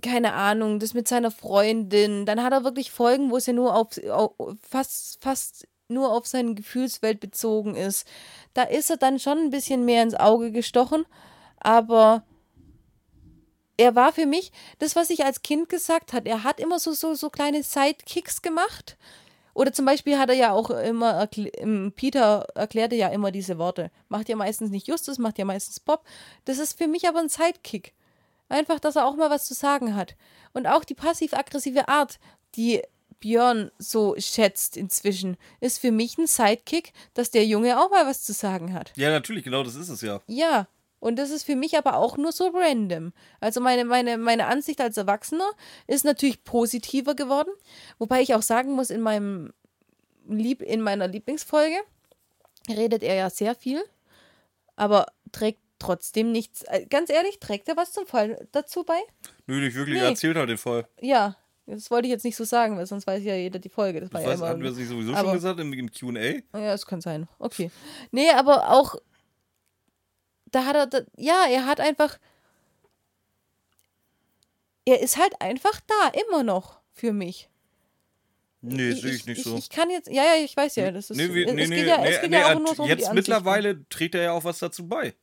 keine 0.00 0.32
Ahnung, 0.32 0.78
das 0.78 0.94
mit 0.94 1.08
seiner 1.08 1.30
Freundin. 1.30 2.24
Dann 2.26 2.42
hat 2.42 2.52
er 2.52 2.64
wirklich 2.64 2.90
Folgen, 2.90 3.30
wo 3.30 3.36
es 3.36 3.46
ja 3.46 3.52
nur 3.52 3.74
auf, 3.74 3.98
auf 4.08 4.32
fast, 4.62 5.22
fast 5.22 5.66
nur 5.92 6.12
auf 6.12 6.26
seine 6.26 6.54
Gefühlswelt 6.54 7.20
bezogen 7.20 7.76
ist. 7.76 8.06
Da 8.54 8.64
ist 8.64 8.90
er 8.90 8.96
dann 8.96 9.18
schon 9.18 9.38
ein 9.38 9.50
bisschen 9.50 9.84
mehr 9.84 10.02
ins 10.02 10.14
Auge 10.14 10.52
gestochen, 10.52 11.04
aber 11.58 12.24
er 13.76 13.94
war 13.94 14.12
für 14.12 14.26
mich, 14.26 14.52
das, 14.78 14.96
was 14.96 15.10
ich 15.10 15.24
als 15.24 15.42
Kind 15.42 15.68
gesagt 15.68 16.12
hat, 16.12 16.26
er 16.26 16.44
hat 16.44 16.60
immer 16.60 16.78
so, 16.78 16.92
so, 16.92 17.14
so 17.14 17.30
kleine 17.30 17.62
Sidekicks 17.62 18.42
gemacht. 18.42 18.96
Oder 19.54 19.72
zum 19.72 19.84
Beispiel 19.84 20.18
hat 20.18 20.30
er 20.30 20.34
ja 20.34 20.52
auch 20.52 20.70
immer, 20.70 21.28
ähm, 21.36 21.92
Peter 21.94 22.46
erklärte 22.54 22.94
ja 22.94 23.08
immer 23.08 23.30
diese 23.30 23.58
Worte. 23.58 23.90
Macht 24.08 24.28
ja 24.28 24.36
meistens 24.36 24.70
nicht 24.70 24.88
Justus, 24.88 25.18
macht 25.18 25.38
ja 25.38 25.44
meistens 25.44 25.80
Bob. 25.80 26.04
Das 26.44 26.58
ist 26.58 26.78
für 26.78 26.86
mich 26.86 27.06
aber 27.06 27.18
ein 27.18 27.28
Sidekick. 27.28 27.92
Einfach, 28.48 28.80
dass 28.80 28.96
er 28.96 29.06
auch 29.06 29.16
mal 29.16 29.30
was 29.30 29.46
zu 29.46 29.54
sagen 29.54 29.94
hat. 29.94 30.16
Und 30.52 30.66
auch 30.66 30.84
die 30.84 30.94
passiv-aggressive 30.94 31.88
Art, 31.88 32.18
die 32.54 32.82
Björn 33.22 33.70
so 33.78 34.14
schätzt 34.18 34.76
inzwischen, 34.76 35.36
ist 35.60 35.78
für 35.78 35.92
mich 35.92 36.18
ein 36.18 36.26
Sidekick, 36.26 36.92
dass 37.14 37.30
der 37.30 37.46
Junge 37.46 37.80
auch 37.80 37.90
mal 37.90 38.04
was 38.04 38.24
zu 38.24 38.32
sagen 38.32 38.74
hat. 38.74 38.92
Ja, 38.96 39.10
natürlich, 39.10 39.44
genau 39.44 39.62
das 39.62 39.76
ist 39.76 39.88
es 39.88 40.00
ja. 40.02 40.20
Ja, 40.26 40.66
und 40.98 41.16
das 41.20 41.30
ist 41.30 41.44
für 41.44 41.54
mich 41.56 41.78
aber 41.78 41.96
auch 41.96 42.16
nur 42.16 42.32
so 42.32 42.48
random. 42.52 43.12
Also 43.40 43.60
meine, 43.60 43.84
meine, 43.84 44.18
meine 44.18 44.46
Ansicht 44.46 44.80
als 44.80 44.96
Erwachsener 44.96 45.48
ist 45.86 46.04
natürlich 46.04 46.42
positiver 46.44 47.14
geworden. 47.14 47.50
Wobei 47.98 48.20
ich 48.22 48.34
auch 48.34 48.42
sagen 48.42 48.72
muss, 48.72 48.90
in 48.90 49.00
meinem 49.00 49.52
Lieb 50.28 50.60
in 50.60 50.80
meiner 50.82 51.06
Lieblingsfolge 51.08 51.76
redet 52.68 53.02
er 53.02 53.14
ja 53.14 53.30
sehr 53.30 53.54
viel, 53.54 53.82
aber 54.76 55.06
trägt 55.32 55.60
trotzdem 55.78 56.30
nichts. 56.32 56.62
äh, 56.64 56.86
Ganz 56.86 57.10
ehrlich, 57.10 57.38
trägt 57.40 57.68
er 57.68 57.76
was 57.76 57.92
zum 57.92 58.06
Fall 58.06 58.46
dazu 58.52 58.84
bei? 58.84 59.00
Nö, 59.46 59.60
nicht 59.60 59.74
wirklich, 59.76 59.96
Nee. 59.98 60.04
er 60.04 60.10
erzählt 60.10 60.36
halt 60.36 60.48
den 60.48 60.58
Fall. 60.58 60.86
Ja, 61.00 61.36
das 61.66 61.90
wollte 61.90 62.06
ich 62.08 62.12
jetzt 62.12 62.24
nicht 62.24 62.36
so 62.36 62.44
sagen, 62.44 62.76
weil 62.76 62.86
sonst 62.86 63.06
weiß 63.06 63.22
ja 63.24 63.34
jeder 63.36 63.58
die 63.58 63.68
Folge. 63.68 64.00
Das 64.00 64.12
war 64.12 64.20
Das 64.20 64.26
ja 64.26 64.32
weiß, 64.32 64.38
immer, 64.40 64.48
hatten 64.48 64.62
wir 64.62 64.70
das 64.70 64.78
nicht 64.78 64.88
sowieso 64.88 65.12
aber- 65.12 65.28
schon 65.28 65.34
gesagt 65.34 65.60
im, 65.60 65.72
im 65.72 65.90
QA? 65.90 66.20
Ja, 66.20 66.42
das 66.72 66.86
kann 66.86 67.00
sein. 67.00 67.28
Okay. 67.38 67.70
Nee, 68.10 68.30
aber 68.30 68.70
auch. 68.70 68.96
Da 70.50 70.64
hat 70.66 70.76
er. 70.76 70.86
Da, 70.86 71.00
ja, 71.16 71.46
er 71.48 71.66
hat 71.66 71.80
einfach. 71.80 72.18
Er 74.84 75.00
ist 75.00 75.16
halt 75.16 75.32
einfach 75.40 75.80
da, 75.86 76.20
immer 76.28 76.42
noch 76.42 76.80
für 76.92 77.12
mich. 77.12 77.48
Nee, 78.64 78.92
sehe 78.92 79.12
ich 79.12 79.26
nicht 79.26 79.38
ich, 79.38 79.44
so. 79.44 79.56
Ich 79.56 79.70
kann 79.70 79.90
jetzt. 79.90 80.08
Ja, 80.08 80.22
ja, 80.24 80.44
ich 80.44 80.56
weiß 80.56 80.76
ja. 80.76 80.90
Das 80.90 81.10
ist, 81.10 81.16
nee, 81.16 81.32
wie, 81.34 81.44
es 81.44 81.52
nee, 81.52 81.60
geht 81.62 81.68
nee, 81.70 81.84
ja, 81.84 81.98
nee, 81.98 82.08
es 82.08 82.20
geht 82.20 82.30
nee, 82.30 82.36
ja 82.38 82.46
auch 82.46 82.50
er- 82.50 82.58
nur 82.60 82.74
so 82.74 82.82
um 82.82 82.88
die 82.88 82.94
jetzt 82.94 83.08
Ansichten. 83.08 83.14
mittlerweile 83.14 83.88
trägt 83.88 84.14
er 84.14 84.22
ja 84.22 84.32
auch 84.32 84.44
was 84.44 84.58
dazu 84.58 84.86
bei. 84.86 85.14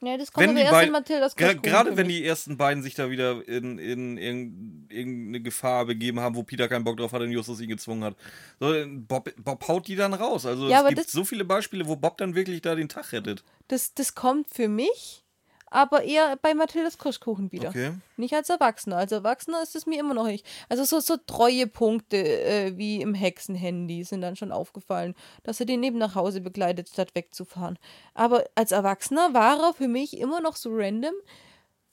Ja, 0.00 0.16
das 0.16 0.30
kommt 0.30 0.44
Wenn 0.46 0.50
aber 0.56 0.60
erst 0.60 0.72
beiden- 0.72 0.86
in 0.88 0.92
Mathildas 0.92 1.36
Gra- 1.36 1.54
Gerade 1.60 1.96
wenn 1.96 2.06
die 2.08 2.24
ersten 2.24 2.56
beiden 2.56 2.82
sich 2.84 2.94
da 2.94 3.10
wieder 3.10 3.46
in, 3.48 3.78
in, 3.78 4.16
in 4.16 4.86
irgendeine 4.88 5.40
Gefahr 5.40 5.86
begeben 5.86 6.20
haben, 6.20 6.36
wo 6.36 6.44
Peter 6.44 6.68
keinen 6.68 6.84
Bock 6.84 6.96
drauf 6.98 7.12
hat 7.12 7.22
und 7.22 7.32
Justus 7.32 7.60
ihn 7.60 7.68
gezwungen 7.68 8.04
hat. 8.04 8.16
So, 8.60 8.72
Bob, 8.86 9.30
Bob 9.42 9.66
haut 9.66 9.88
die 9.88 9.96
dann 9.96 10.14
raus. 10.14 10.46
Also 10.46 10.68
Ja, 10.68 10.82
es 10.88 10.94
gibt 10.94 11.10
so 11.10 11.24
viele 11.24 11.44
Beispiele, 11.44 11.86
wo 11.88 11.96
Bob 11.96 12.16
dann 12.18 12.34
wirklich 12.36 12.60
da 12.62 12.74
den 12.76 12.88
Tag 12.88 13.12
rettet. 13.12 13.42
Das, 13.66 13.92
das 13.94 14.14
kommt 14.14 14.48
für 14.48 14.68
mich, 14.68 15.24
aber 15.70 16.02
eher 16.02 16.36
bei 16.40 16.54
Mathildas 16.54 16.98
Kirschkuchen 16.98 17.52
wieder. 17.52 17.68
Okay. 17.68 17.92
Nicht 18.16 18.34
als 18.34 18.48
Erwachsener. 18.48 18.96
Als 18.96 19.12
Erwachsener 19.12 19.62
ist 19.62 19.76
es 19.76 19.86
mir 19.86 20.00
immer 20.00 20.14
noch 20.14 20.26
nicht. 20.26 20.46
Also 20.68 20.84
so, 20.84 21.00
so 21.00 21.16
treue 21.16 21.66
Punkte 21.66 22.16
äh, 22.16 22.76
wie 22.76 23.00
im 23.00 23.14
Hexenhandy 23.14 24.04
sind 24.04 24.22
dann 24.22 24.36
schon 24.36 24.52
aufgefallen, 24.52 25.14
dass 25.42 25.60
er 25.60 25.66
den 25.66 25.80
neben 25.80 25.98
nach 25.98 26.14
Hause 26.14 26.40
begleitet, 26.40 26.88
statt 26.88 27.14
wegzufahren. 27.14 27.78
Aber 28.14 28.44
als 28.54 28.72
Erwachsener 28.72 29.34
war 29.34 29.60
er 29.60 29.74
für 29.74 29.88
mich 29.88 30.18
immer 30.18 30.40
noch 30.40 30.56
so 30.56 30.70
random. 30.72 31.14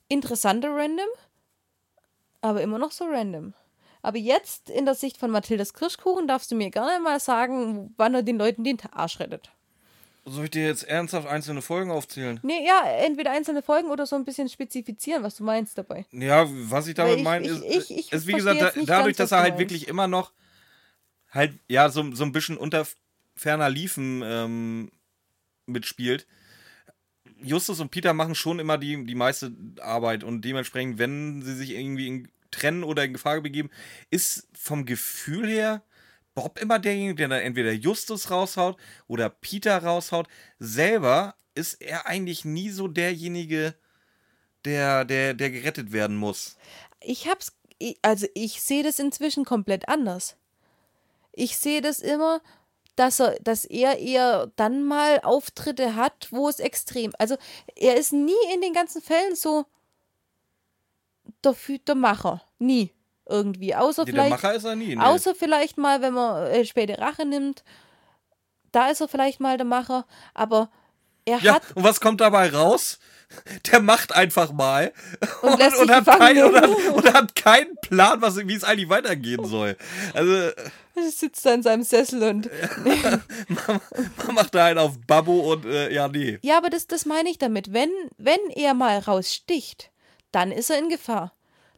Interessanter 0.07 0.69
random, 0.69 1.07
aber 2.41 2.61
immer 2.61 2.77
noch 2.77 2.91
so 2.91 3.05
random. 3.05 3.53
Aber 4.03 4.19
jetzt 4.19 4.69
in 4.69 4.85
der 4.85 4.93
Sicht 4.93 5.17
von 5.17 5.31
Mathildas 5.31 5.73
Kirschkuchen 5.73 6.27
darfst 6.27 6.51
du 6.51 6.55
mir 6.55 6.69
gerne 6.69 6.99
mal 6.99 7.19
sagen, 7.19 7.91
wann 7.97 8.13
er 8.13 8.21
den 8.21 8.37
Leuten 8.37 8.63
den 8.63 8.77
Arsch 8.91 9.19
rettet. 9.19 9.49
Soll 10.27 10.45
ich 10.45 10.51
dir 10.51 10.65
jetzt 10.65 10.83
ernsthaft 10.83 11.27
einzelne 11.27 11.61
Folgen 11.61 11.91
aufzählen? 11.91 12.39
Nee, 12.41 12.65
ja, 12.65 12.83
entweder 12.87 13.31
einzelne 13.31 13.61
Folgen 13.61 13.89
oder 13.91 14.07
so 14.07 14.15
ein 14.15 14.25
bisschen 14.25 14.49
spezifizieren, 14.49 15.21
was 15.21 15.35
du 15.35 15.43
meinst 15.43 15.77
dabei. 15.77 16.05
Ja, 16.11 16.47
was 16.49 16.87
ich 16.87 16.95
damit 16.95 17.21
meine, 17.23 17.45
ist, 17.47 17.63
ich- 17.63 17.91
ich 17.91 18.11
ist 18.11 18.25
wie 18.25 18.33
gesagt, 18.33 18.59
da, 18.59 18.71
dadurch, 18.85 19.15
dass 19.17 19.31
er 19.31 19.39
halt 19.41 19.59
wirklich 19.59 19.87
immer 19.87 20.07
noch 20.07 20.31
halt, 21.29 21.53
ja, 21.67 21.89
so, 21.89 22.11
so 22.15 22.23
ein 22.23 22.31
bisschen 22.31 22.57
unter 22.57 22.87
ferner 23.35 23.69
Liefen 23.69 24.23
ähm, 24.25 24.91
mitspielt. 25.67 26.25
Justus 27.43 27.79
und 27.79 27.91
Peter 27.91 28.13
machen 28.13 28.33
schon 28.33 28.57
immer 28.59 28.77
die, 28.79 29.05
die 29.05 29.15
meiste 29.15 29.51
Arbeit 29.79 30.23
und 30.23 30.41
dementsprechend, 30.41 30.97
wenn 30.97 31.41
sie 31.43 31.53
sich 31.55 31.71
irgendwie 31.71 32.07
in, 32.07 32.27
trennen 32.49 32.83
oder 32.83 33.03
in 33.03 33.13
Gefahr 33.13 33.41
begeben, 33.41 33.69
ist 34.09 34.47
vom 34.57 34.85
Gefühl 34.85 35.47
her 35.47 35.83
Bob 36.35 36.59
immer 36.59 36.79
derjenige, 36.79 37.15
der 37.15 37.27
dann 37.29 37.41
entweder 37.41 37.71
Justus 37.71 38.29
raushaut 38.29 38.77
oder 39.07 39.29
Peter 39.29 39.81
raushaut. 39.81 40.27
Selber 40.59 41.35
ist 41.55 41.81
er 41.81 42.05
eigentlich 42.05 42.43
nie 42.43 42.69
so 42.69 42.87
derjenige, 42.89 43.73
der, 44.65 45.05
der, 45.05 45.33
der 45.33 45.49
gerettet 45.49 45.93
werden 45.93 46.17
muss. 46.17 46.57
Ich 46.99 47.27
hab's, 47.27 47.53
also 48.01 48.27
ich 48.33 48.61
sehe 48.61 48.83
das 48.83 48.99
inzwischen 48.99 49.45
komplett 49.45 49.87
anders. 49.87 50.35
Ich 51.31 51.57
sehe 51.57 51.81
das 51.81 51.99
immer, 51.99 52.41
dass 52.97 53.19
er, 53.19 53.37
dass 53.41 53.63
er 53.63 53.99
eher 53.99 54.51
dann 54.57 54.83
mal 54.83 55.21
Auftritte 55.21 55.95
hat, 55.95 56.27
wo 56.31 56.49
es 56.49 56.59
extrem, 56.59 57.13
also 57.17 57.37
er 57.75 57.95
ist 57.97 58.13
nie 58.13 58.33
in 58.53 58.61
den 58.61 58.73
ganzen 58.73 59.01
Fällen 59.01 59.35
so 59.35 59.65
der, 61.43 61.55
der 61.87 61.95
Macher, 61.95 62.41
nie 62.59 62.94
irgendwie, 63.27 63.75
außer 63.75 64.05
Nee, 64.05 64.11
vielleicht, 64.11 64.63
nie. 64.77 64.95
Nee. 64.95 65.01
außer 65.01 65.35
vielleicht 65.35 65.77
mal, 65.77 66.01
wenn 66.01 66.13
man 66.13 66.47
äh, 66.47 66.65
späte 66.65 66.99
Rache 66.99 67.25
nimmt, 67.25 67.63
da 68.71 68.89
ist 68.89 69.01
er 69.01 69.07
vielleicht 69.07 69.39
mal 69.39 69.57
der 69.57 69.65
Macher, 69.65 70.05
aber 70.33 70.69
er 71.25 71.39
ja, 71.39 71.55
hat 71.55 71.63
und 71.75 71.83
was 71.83 71.99
kommt 71.99 72.21
dabei 72.21 72.49
raus? 72.49 72.99
Der 73.71 73.81
macht 73.81 74.15
einfach 74.15 74.53
mal 74.53 74.93
Und 75.41 75.57
lässt 75.57 75.77
sich 75.77 75.89
hat, 75.89 76.05
kein, 76.05 76.43
und, 76.43 76.55
hat, 76.55 76.69
und 76.69 77.13
hat 77.13 77.35
keinen 77.35 77.75
Plan, 77.81 78.21
was, 78.21 78.37
wie 78.37 78.53
es 78.53 78.63
eigentlich 78.63 78.89
weitergehen 78.89 79.45
soll. 79.45 79.75
Also 80.13 80.31
er 80.95 81.11
sitzt 81.11 81.43
da 81.45 81.55
in 81.55 81.63
seinem 81.63 81.83
Sessel 81.83 82.21
und 82.23 82.49
man 84.27 84.35
macht 84.35 84.53
da 84.53 84.65
einen 84.65 84.77
auf 84.77 84.99
Babbo 85.07 85.53
und 85.53 85.65
äh, 85.65 85.91
ja, 85.91 86.07
nee. 86.07 86.37
Ja, 86.43 86.57
aber 86.57 86.69
das, 86.69 86.85
das 86.85 87.05
meine 87.05 87.29
ich 87.29 87.39
damit. 87.39 87.73
Wenn, 87.73 87.89
wenn 88.17 88.39
er 88.53 88.75
mal 88.75 88.99
raussticht, 88.99 89.91
dann 90.31 90.51
ist 90.51 90.69
er 90.69 90.77
in 90.77 90.89
Gefahr. 90.89 91.33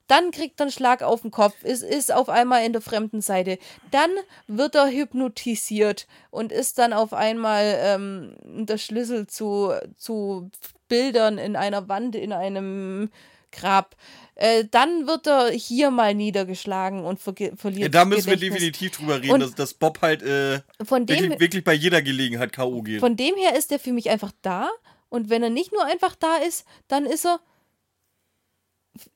Dann 0.08 0.32
kriegt 0.32 0.60
er 0.60 0.66
einen 0.66 0.72
Schlag 0.72 1.04
auf 1.04 1.22
den 1.22 1.32
Kopf, 1.32 1.64
ist, 1.64 1.84
ist 1.84 2.14
auf 2.14 2.30
einmal 2.30 2.66
in 2.66 2.72
der 2.74 2.82
fremden 2.82 3.22
Seite. 3.22 3.58
Dann 3.92 4.10
wird 4.48 4.76
er 4.76 4.88
hypnotisiert 4.90 6.08
und 6.32 6.52
ist 6.52 6.78
dann 6.80 6.94
auf 6.94 7.14
einmal 7.14 7.78
ähm, 7.82 8.36
der 8.66 8.78
Schlüssel 8.78 9.28
zu, 9.28 9.74
zu 9.98 10.50
Bildern 10.88 11.38
in 11.38 11.56
einer 11.56 11.88
Wand, 11.90 12.16
in 12.16 12.32
einem 12.32 13.10
Grab. 13.52 13.96
Äh, 14.36 14.66
dann 14.70 15.08
wird 15.08 15.26
er 15.28 15.50
hier 15.52 15.90
mal 15.90 16.14
niedergeschlagen 16.14 17.04
und 17.04 17.20
verge- 17.20 17.58
verliert 17.58 17.82
Ja, 17.84 17.90
da 17.90 18.06
müssen 18.06 18.30
wir 18.30 18.38
definitiv 18.38 18.92
drüber 18.98 19.18
reden, 19.22 19.32
Und- 19.32 19.40
dass, 19.42 19.56
dass 19.56 19.74
Bob 19.74 20.00
halt 20.02 20.22
äh, 20.22 20.60
dem, 20.80 21.08
wirklich, 21.10 21.40
wirklich 21.40 21.64
bei 21.64 21.74
jeder 21.74 22.02
Gelegenheit 22.02 22.54
K.O. 22.54 22.82
geht. 22.84 23.00
Von 23.00 23.16
dem 23.18 23.36
her 23.36 23.56
ist 23.58 23.72
er 23.72 23.80
für 23.80 23.92
mich 23.94 24.10
einfach 24.10 24.32
da. 24.42 24.70
Und 25.10 25.30
wenn 25.30 25.42
er 25.42 25.50
nicht 25.50 25.72
nur 25.72 25.84
einfach 25.86 26.16
da 26.16 26.36
ist, 26.38 26.66
dann 26.88 27.06
ist 27.06 27.26
er 27.26 27.40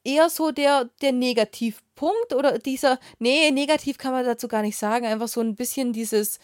eher 0.04 0.30
so 0.30 0.52
der, 0.52 0.90
der 1.02 1.12
Negativpunkt 1.12 2.34
oder 2.34 2.60
dieser, 2.60 3.00
nee, 3.20 3.52
negativ 3.52 3.98
kann 3.98 4.12
man 4.12 4.26
dazu 4.26 4.48
gar 4.48 4.62
nicht 4.62 4.78
sagen, 4.78 5.06
einfach 5.06 5.28
so 5.28 5.42
ein 5.42 5.56
bisschen 5.56 5.94
dieses, 5.94 6.40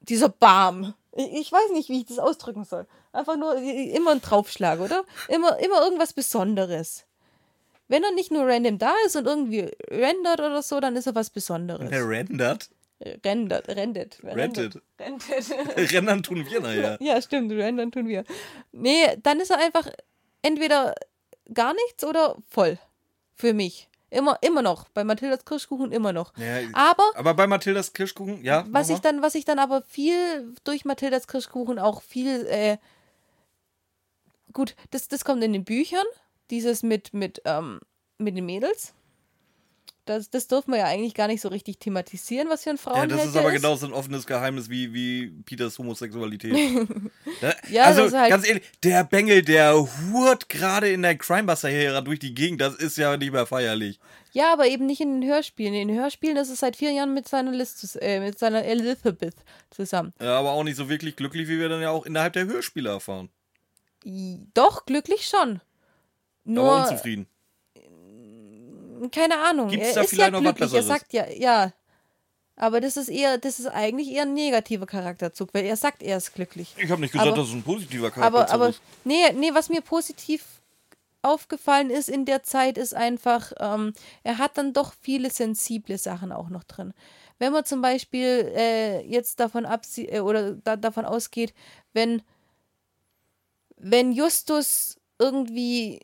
dieser 0.00 0.28
Barm. 0.28 0.94
Ich, 1.16 1.50
weiß 1.50 1.70
nicht, 1.72 1.88
wie 1.88 2.00
ich 2.00 2.06
das 2.06 2.18
ausdrücken 2.18 2.64
soll. 2.64 2.86
Einfach 3.12 3.36
nur 3.36 3.56
immer 3.56 4.12
ein 4.12 4.20
Draufschlag, 4.20 4.80
oder? 4.80 5.04
Immer, 5.28 5.58
immer 5.58 5.82
irgendwas 5.82 6.12
Besonderes. 6.12 7.04
Wenn 7.88 8.04
er 8.04 8.12
nicht 8.12 8.30
nur 8.30 8.46
random 8.46 8.78
da 8.78 8.92
ist 9.06 9.16
und 9.16 9.26
irgendwie 9.26 9.70
rendert 9.88 10.40
oder 10.40 10.62
so, 10.62 10.78
dann 10.78 10.94
ist 10.94 11.06
er 11.06 11.14
was 11.14 11.30
Besonderes. 11.30 11.88
Der 11.90 12.08
rendert. 12.08 12.70
Rendert, 13.00 13.68
rendet. 13.68 14.22
Rentet. 14.24 14.80
Rendet. 14.98 15.50
Rendern 15.92 16.22
tun 16.22 16.44
wir 16.48 16.60
nachher. 16.60 16.98
Ja, 17.00 17.22
stimmt, 17.22 17.52
rendern 17.52 17.92
tun 17.92 18.08
wir. 18.08 18.24
Nee, 18.72 19.16
dann 19.22 19.38
ist 19.40 19.50
er 19.50 19.58
einfach 19.58 19.88
entweder 20.42 20.94
gar 21.52 21.74
nichts 21.74 22.04
oder 22.04 22.36
voll. 22.48 22.78
Für 23.34 23.52
mich. 23.52 23.88
Immer, 24.10 24.38
immer 24.40 24.62
noch. 24.62 24.88
Bei 24.88 25.04
Mathildas 25.04 25.44
Kirschkuchen 25.44 25.92
immer 25.92 26.12
noch. 26.12 26.32
Ja, 26.38 26.60
Aber 26.72 27.04
aber 27.14 27.34
bei 27.34 27.46
Mathildas 27.46 27.92
Kirschkuchen, 27.92 28.42
ja. 28.42 28.64
was 28.70 28.88
ich 28.88 29.00
dann, 29.00 29.20
was 29.20 29.34
ich 29.34 29.44
dann 29.44 29.58
aber 29.58 29.82
viel 29.82 30.54
durch 30.64 30.84
Mathildas 30.86 31.26
Kirschkuchen 31.26 31.78
auch 31.78 32.00
viel, 32.00 32.46
äh, 32.46 32.78
gut, 34.52 34.74
das, 34.90 35.08
das 35.08 35.24
kommt 35.24 35.44
in 35.44 35.52
den 35.52 35.64
Büchern, 35.64 36.06
dieses 36.50 36.82
mit, 36.82 37.12
mit, 37.12 37.42
ähm, 37.44 37.80
mit 38.16 38.36
den 38.36 38.46
Mädels. 38.46 38.94
Das, 40.08 40.30
das 40.30 40.46
dürfen 40.48 40.72
wir 40.72 40.78
ja 40.78 40.86
eigentlich 40.86 41.14
gar 41.14 41.26
nicht 41.26 41.40
so 41.40 41.48
richtig 41.48 41.78
thematisieren, 41.78 42.48
was 42.48 42.64
für 42.64 42.70
ein 42.70 42.76
Ja, 42.76 42.82
Frauenheld 42.82 43.12
das 43.12 43.26
ist 43.26 43.36
aber 43.36 43.52
genauso 43.52 43.86
ein 43.86 43.92
offenes 43.92 44.26
Geheimnis 44.26 44.68
wie, 44.70 44.92
wie 44.94 45.28
Peters 45.44 45.78
Homosexualität. 45.78 46.52
Da- 47.40 47.54
Ja, 47.70 47.84
also, 47.84 48.02
das 48.02 48.12
ist 48.12 48.18
halt- 48.18 48.30
ganz 48.30 48.48
ehrlich, 48.48 48.62
der 48.82 49.04
Bengel, 49.04 49.42
der 49.42 49.74
hurt 50.12 50.48
gerade 50.48 50.90
in 50.90 51.02
der 51.02 51.16
Crimebuster-Ära 51.16 52.00
durch 52.00 52.18
die 52.18 52.34
Gegend, 52.34 52.60
das 52.60 52.74
ist 52.74 52.96
ja 52.96 53.16
nicht 53.16 53.32
mehr 53.32 53.46
feierlich. 53.46 54.00
Ja, 54.32 54.52
aber 54.52 54.66
eben 54.66 54.86
nicht 54.86 55.00
in 55.00 55.20
den 55.20 55.28
Hörspielen. 55.30 55.74
In 55.74 55.88
den 55.88 55.98
Hörspielen 55.98 56.36
ist 56.36 56.50
es 56.50 56.60
seit 56.60 56.76
vier 56.76 56.92
Jahren 56.92 57.14
mit 57.14 57.26
seiner 57.28 57.50
Liz, 57.52 57.96
äh, 58.00 58.20
mit 58.20 58.38
seiner 58.38 58.64
Elizabeth 58.64 59.34
zusammen. 59.70 60.12
Ja, 60.20 60.38
aber 60.38 60.52
auch 60.52 60.64
nicht 60.64 60.76
so 60.76 60.88
wirklich 60.88 61.16
glücklich, 61.16 61.48
wie 61.48 61.58
wir 61.58 61.68
dann 61.68 61.80
ja 61.82 61.90
auch 61.90 62.04
innerhalb 62.06 62.34
der 62.34 62.46
Hörspiele 62.46 62.90
erfahren. 62.90 63.30
Doch, 64.54 64.86
glücklich 64.86 65.26
schon. 65.26 65.50
aber 65.50 65.60
Nur, 66.44 66.76
unzufrieden. 66.82 67.26
Keine 69.12 69.38
Ahnung. 69.38 69.68
Gibt's 69.68 69.88
er 69.88 69.94
da 69.94 70.00
ist 70.02 70.10
vielleicht 70.10 70.32
ja 70.32 70.40
noch 70.40 70.44
was 70.44 70.54
glücklich, 70.54 70.72
er 70.72 70.78
Besseres? 70.82 70.86
sagt 71.00 71.12
ja, 71.12 71.26
ja. 71.28 71.72
Aber 72.56 72.80
das 72.80 72.96
ist 72.96 73.08
eher, 73.08 73.38
das 73.38 73.60
ist 73.60 73.66
eigentlich 73.68 74.08
eher 74.10 74.22
ein 74.22 74.34
negativer 74.34 74.86
Charakterzug, 74.86 75.54
weil 75.54 75.64
er 75.64 75.76
sagt, 75.76 76.02
er 76.02 76.16
ist 76.16 76.34
glücklich. 76.34 76.74
Ich 76.76 76.90
habe 76.90 77.00
nicht 77.00 77.12
gesagt, 77.12 77.28
aber- 77.28 77.36
dass 77.36 77.48
es 77.48 77.54
ein 77.54 77.62
positiver 77.62 78.10
Charakter 78.10 78.26
Aber, 78.26 78.50
aber, 78.52 78.68
ist. 78.70 78.80
nee, 79.04 79.32
nee, 79.32 79.50
was 79.54 79.68
mir 79.68 79.80
positiv 79.80 80.44
aufgefallen 81.22 81.90
ist 81.90 82.08
in 82.08 82.24
der 82.24 82.42
Zeit, 82.42 82.76
ist 82.78 82.94
einfach, 82.94 83.52
ähm, 83.60 83.92
er 84.24 84.38
hat 84.38 84.58
dann 84.58 84.72
doch 84.72 84.92
viele 85.00 85.30
sensible 85.30 85.98
Sachen 85.98 86.32
auch 86.32 86.48
noch 86.48 86.64
drin. 86.64 86.94
Wenn 87.38 87.52
man 87.52 87.64
zum 87.64 87.80
Beispiel 87.82 88.52
äh, 88.56 89.02
jetzt 89.06 89.38
davon 89.38 89.64
absie 89.64 90.06
äh, 90.08 90.20
oder 90.20 90.54
da, 90.54 90.74
davon 90.76 91.04
ausgeht, 91.04 91.54
wenn, 91.92 92.22
wenn 93.76 94.12
Justus 94.12 94.96
irgendwie 95.18 96.00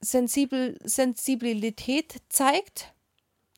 sensibel, 0.00 0.78
Sensibilität 0.84 2.16
zeigt, 2.28 2.92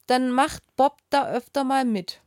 dann 0.06 0.30
macht 0.30 0.62
Bob 0.76 0.98
da 1.10 1.30
öfter 1.30 1.64
mal 1.64 1.84
mit. 1.84 2.20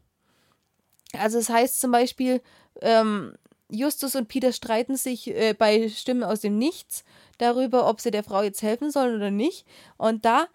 Also 1.17 1.37
es 1.37 1.49
heißt 1.49 1.79
zum 1.79 1.91
Beispiel, 1.91 2.41
ähm, 2.81 3.35
Justus 3.69 4.15
und 4.15 4.27
Peter 4.27 4.51
streiten 4.51 4.95
sich 4.95 5.27
äh, 5.27 5.53
bei 5.53 5.89
Stimmen 5.89 6.23
aus 6.23 6.41
dem 6.41 6.57
Nichts 6.57 7.03
darüber, 7.37 7.87
ob 7.87 8.01
sie 8.01 8.11
der 8.11 8.23
Frau 8.23 8.41
jetzt 8.41 8.61
helfen 8.61 8.91
sollen 8.91 9.15
oder 9.15 9.31
nicht. 9.31 9.65
Und 9.97 10.25
da 10.25 10.47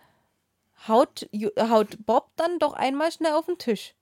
haut, 0.87 1.29
haut 1.59 1.99
Bob 2.07 2.31
dann 2.37 2.59
doch 2.59 2.75
einmal 2.75 3.11
schnell 3.11 3.33
auf 3.33 3.47
den 3.47 3.59
Tisch. 3.59 3.95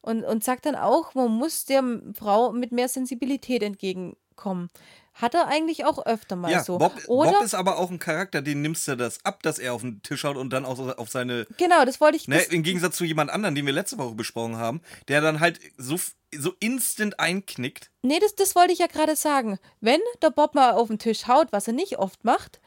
Und, 0.00 0.24
und 0.24 0.44
sagt 0.44 0.66
dann 0.66 0.76
auch, 0.76 1.14
man 1.14 1.32
muss 1.32 1.64
der 1.64 1.82
Frau 2.14 2.52
mit 2.52 2.70
mehr 2.70 2.88
Sensibilität 2.88 3.62
entgegenkommen. 3.62 4.70
Hat 5.16 5.34
er 5.34 5.48
eigentlich 5.48 5.86
auch 5.86 6.04
öfter 6.04 6.36
mal 6.36 6.50
Ja, 6.50 6.62
so. 6.62 6.76
Bob, 6.76 6.92
Oder, 7.06 7.32
Bob 7.32 7.42
ist 7.42 7.54
aber 7.54 7.78
auch 7.78 7.90
ein 7.90 7.98
Charakter, 7.98 8.42
den 8.42 8.60
nimmst 8.60 8.86
du 8.86 8.96
das 8.96 9.24
ab, 9.24 9.42
dass 9.42 9.58
er 9.58 9.72
auf 9.72 9.80
den 9.80 10.02
Tisch 10.02 10.24
haut 10.24 10.36
und 10.36 10.50
dann 10.50 10.66
auch 10.66 10.78
auf 10.98 11.08
seine. 11.08 11.46
genau, 11.56 11.86
das 11.86 12.00
wollte 12.02 12.18
ich. 12.18 12.28
Ne, 12.28 12.42
Im 12.42 12.62
Gegensatz 12.62 12.96
zu 12.96 13.04
jemand 13.04 13.30
anderen, 13.30 13.54
den 13.54 13.64
wir 13.64 13.72
letzte 13.72 13.96
Woche 13.96 14.14
besprochen 14.14 14.58
haben, 14.58 14.82
der 15.08 15.22
dann 15.22 15.40
halt 15.40 15.58
so, 15.78 15.96
so 16.34 16.52
instant 16.60 17.18
einknickt. 17.18 17.90
Nee, 18.02 18.18
das, 18.20 18.34
das 18.34 18.54
wollte 18.54 18.74
ich 18.74 18.78
ja 18.78 18.88
gerade 18.88 19.16
sagen. 19.16 19.58
Wenn 19.80 20.00
der 20.20 20.30
Bob 20.30 20.54
mal 20.54 20.72
auf 20.72 20.88
den 20.88 20.98
Tisch 20.98 21.26
haut, 21.26 21.48
was 21.50 21.66
er 21.66 21.72
nicht 21.72 21.98
oft 21.98 22.22
macht, 22.24 22.60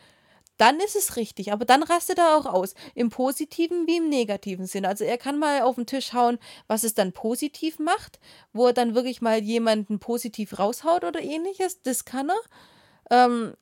dann 0.59 0.79
ist 0.79 0.95
es 0.95 1.15
richtig. 1.15 1.51
Aber 1.51 1.65
dann 1.65 1.83
rastet 1.83 2.19
er 2.19 2.37
auch 2.37 2.45
aus. 2.45 2.75
Im 2.93 3.09
positiven 3.09 3.87
wie 3.87 3.97
im 3.97 4.09
negativen 4.09 4.67
Sinn. 4.67 4.85
Also 4.85 5.05
er 5.05 5.17
kann 5.17 5.39
mal 5.39 5.61
auf 5.61 5.75
den 5.75 5.85
Tisch 5.85 6.13
hauen, 6.13 6.37
was 6.67 6.83
es 6.83 6.93
dann 6.93 7.13
positiv 7.13 7.79
macht, 7.79 8.19
wo 8.53 8.67
er 8.67 8.73
dann 8.73 8.93
wirklich 8.93 9.21
mal 9.21 9.39
jemanden 9.41 9.99
positiv 9.99 10.59
raushaut 10.59 11.03
oder 11.05 11.21
ähnliches. 11.21 11.81
Das 11.81 12.05
kann 12.05 12.29
er. 12.29 12.39
Ähm, 13.09 13.53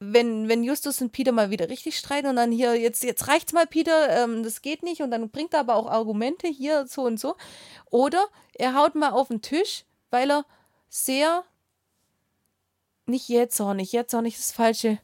wenn, 0.00 0.48
wenn 0.48 0.64
Justus 0.64 1.00
und 1.02 1.12
Peter 1.12 1.30
mal 1.30 1.50
wieder 1.50 1.68
richtig 1.68 1.98
streiten 1.98 2.28
und 2.28 2.36
dann 2.36 2.50
hier, 2.50 2.74
jetzt, 2.74 3.04
jetzt 3.04 3.28
reicht's 3.28 3.52
mal, 3.52 3.66
Peter, 3.66 4.24
ähm, 4.24 4.42
das 4.42 4.62
geht 4.62 4.82
nicht 4.82 5.02
und 5.02 5.10
dann 5.10 5.30
bringt 5.30 5.52
er 5.52 5.60
aber 5.60 5.76
auch 5.76 5.86
Argumente 5.86 6.48
hier 6.48 6.86
so 6.86 7.02
und 7.02 7.20
so. 7.20 7.36
Oder 7.90 8.26
er 8.54 8.74
haut 8.74 8.94
mal 8.94 9.10
auf 9.10 9.28
den 9.28 9.42
Tisch, 9.42 9.84
weil 10.10 10.30
er 10.30 10.46
sehr 10.88 11.44
nicht 13.06 13.28
jähzornig, 13.28 13.92
jähzornig 13.92 14.34
ist 14.34 14.48
das 14.48 14.52
falsche. 14.52 14.98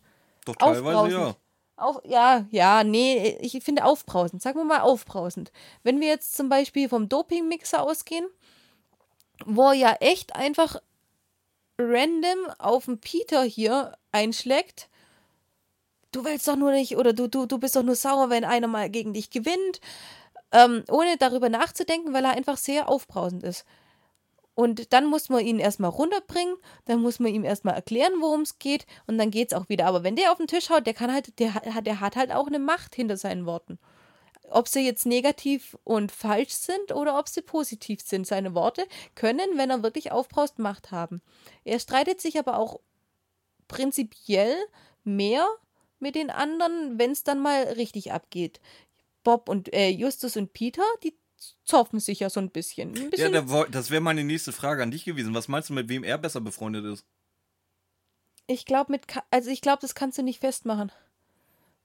Doch 0.46 0.56
teilweise 0.56 1.10
ja. 1.10 1.36
Auf, 1.76 2.00
ja, 2.04 2.46
ja, 2.50 2.84
nee, 2.84 3.36
ich 3.40 3.62
finde 3.62 3.84
aufbrausend. 3.84 4.40
Sagen 4.40 4.58
wir 4.58 4.64
mal 4.64 4.80
aufbrausend. 4.80 5.52
Wenn 5.82 6.00
wir 6.00 6.08
jetzt 6.08 6.34
zum 6.34 6.48
Beispiel 6.48 6.88
vom 6.88 7.10
Dopingmixer 7.10 7.82
ausgehen, 7.82 8.26
wo 9.44 9.68
er 9.68 9.74
ja 9.74 9.92
echt 10.00 10.34
einfach 10.34 10.80
random 11.78 12.50
auf 12.58 12.86
den 12.86 12.98
Peter 12.98 13.42
hier 13.42 13.96
einschlägt. 14.12 14.88
Du 16.12 16.24
willst 16.24 16.48
doch 16.48 16.56
nur 16.56 16.72
nicht, 16.72 16.96
oder 16.96 17.12
du, 17.12 17.28
du, 17.28 17.44
du 17.44 17.58
bist 17.58 17.76
doch 17.76 17.82
nur 17.82 17.96
sauer, 17.96 18.30
wenn 18.30 18.44
einer 18.44 18.68
mal 18.68 18.88
gegen 18.88 19.12
dich 19.12 19.28
gewinnt, 19.28 19.80
ähm, 20.52 20.84
ohne 20.88 21.18
darüber 21.18 21.50
nachzudenken, 21.50 22.14
weil 22.14 22.24
er 22.24 22.30
einfach 22.30 22.56
sehr 22.56 22.88
aufbrausend 22.88 23.42
ist. 23.42 23.66
Und 24.56 24.94
dann 24.94 25.04
muss 25.04 25.28
man 25.28 25.44
ihn 25.44 25.58
erstmal 25.58 25.90
runterbringen, 25.90 26.56
dann 26.86 27.02
muss 27.02 27.20
man 27.20 27.32
ihm 27.32 27.44
erstmal 27.44 27.74
erklären, 27.74 28.14
worum 28.20 28.40
es 28.40 28.58
geht, 28.58 28.86
und 29.06 29.18
dann 29.18 29.30
geht 29.30 29.52
es 29.52 29.58
auch 29.58 29.68
wieder. 29.68 29.84
Aber 29.84 30.02
wenn 30.02 30.16
der 30.16 30.32
auf 30.32 30.38
den 30.38 30.46
Tisch 30.46 30.70
haut, 30.70 30.86
der 30.86 30.94
kann 30.94 31.12
halt, 31.12 31.38
der, 31.38 31.52
der 31.82 32.00
hat 32.00 32.16
halt 32.16 32.32
auch 32.32 32.46
eine 32.46 32.58
Macht 32.58 32.94
hinter 32.94 33.18
seinen 33.18 33.44
Worten. 33.44 33.78
Ob 34.48 34.66
sie 34.66 34.80
jetzt 34.80 35.04
negativ 35.04 35.76
und 35.84 36.10
falsch 36.10 36.54
sind 36.54 36.94
oder 36.94 37.18
ob 37.18 37.28
sie 37.28 37.42
positiv 37.42 38.00
sind. 38.00 38.26
Seine 38.26 38.54
Worte 38.54 38.86
können, 39.14 39.46
wenn 39.58 39.68
er 39.68 39.82
wirklich 39.82 40.10
aufbraust, 40.10 40.58
Macht 40.58 40.90
haben. 40.90 41.20
Er 41.64 41.78
streitet 41.78 42.22
sich 42.22 42.38
aber 42.38 42.58
auch 42.58 42.80
prinzipiell 43.68 44.56
mehr 45.04 45.46
mit 45.98 46.14
den 46.14 46.30
anderen, 46.30 46.98
wenn 46.98 47.10
es 47.10 47.24
dann 47.24 47.40
mal 47.40 47.62
richtig 47.64 48.10
abgeht. 48.10 48.62
Bob 49.22 49.50
und 49.50 49.74
äh, 49.74 49.90
Justus 49.90 50.38
und 50.38 50.54
Peter, 50.54 50.84
die 51.02 51.14
zoffen 51.64 52.00
sich 52.00 52.20
ja 52.20 52.30
so 52.30 52.40
ein 52.40 52.50
bisschen. 52.50 52.96
Ein 52.96 53.10
bisschen 53.10 53.34
Ja, 53.34 53.64
das 53.70 53.90
wäre 53.90 54.00
meine 54.00 54.24
nächste 54.24 54.52
Frage 54.52 54.82
an 54.82 54.90
dich 54.90 55.04
gewesen. 55.04 55.34
Was 55.34 55.48
meinst 55.48 55.68
du, 55.70 55.74
mit 55.74 55.88
wem 55.88 56.04
er 56.04 56.18
besser 56.18 56.40
befreundet 56.40 56.84
ist? 56.84 57.04
ich 58.46 58.64
glaube, 58.64 58.92
mit, 58.92 59.06
also 59.30 59.50
ich 59.50 59.60
glaube, 59.60 59.78
das 59.80 59.94
kannst 59.94 60.18
du 60.18 60.22
nicht 60.22 60.40
festmachen. 60.40 60.92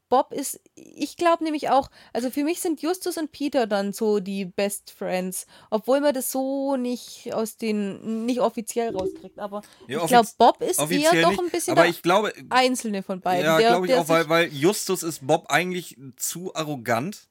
Bob 0.10 0.34
ist, 0.34 0.60
ich 0.76 1.16
glaube 1.16 1.42
nämlich 1.46 1.70
auch, 1.70 1.90
also 2.12 2.30
für 2.30 2.44
mich 2.44 2.60
sind 2.60 2.82
Justus 2.82 3.18
und 3.18 3.32
Peter 3.32 3.66
dann 3.66 3.94
so 3.94 4.20
die 4.20 4.44
Best 4.44 4.92
Friends, 4.92 5.48
obwohl 5.70 6.02
man 6.02 6.14
das 6.14 6.34
so 6.34 6.76
nicht 6.76 7.34
aus 7.34 7.56
den, 7.56 8.26
nicht 8.26 8.42
offiziell 8.42 8.94
rauskriegt, 8.94 9.40
aber 9.40 9.62
Ja, 9.88 10.02
ich 10.02 10.08
glaube, 10.08 10.28
Bob 10.38 10.62
ist 10.62 10.80
eher 10.92 11.22
doch 11.22 11.40
ein 11.40 11.50
bisschen 11.50 11.72
aber 11.72 11.84
der 11.84 11.92
ich 11.92 12.02
glaube, 12.02 12.34
Einzelne 12.50 13.04
von 13.04 13.22
beiden. 13.22 13.46
ja, 13.46 13.58
glaube 13.60 13.86
ich 13.86 13.94
der 13.94 14.02
auch, 14.02 14.10
weil, 14.10 14.28
weil 14.28 14.48
Justus 14.54 15.02
ist 15.02 15.26
Bob 15.26 15.46
eigentlich 15.48 15.98
zu 16.18 16.54
arrogant, 16.56 17.30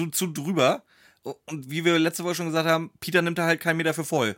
zu, 0.00 0.10
zu 0.10 0.26
drüber. 0.28 0.82
Und 1.22 1.70
wie 1.70 1.84
wir 1.84 1.98
letzte 1.98 2.24
Woche 2.24 2.34
schon 2.36 2.46
gesagt 2.46 2.68
haben, 2.68 2.90
Peter 3.00 3.22
nimmt 3.22 3.38
da 3.38 3.44
halt 3.44 3.60
keinen 3.60 3.76
Meter 3.76 3.94
für 3.94 4.04
voll. 4.04 4.36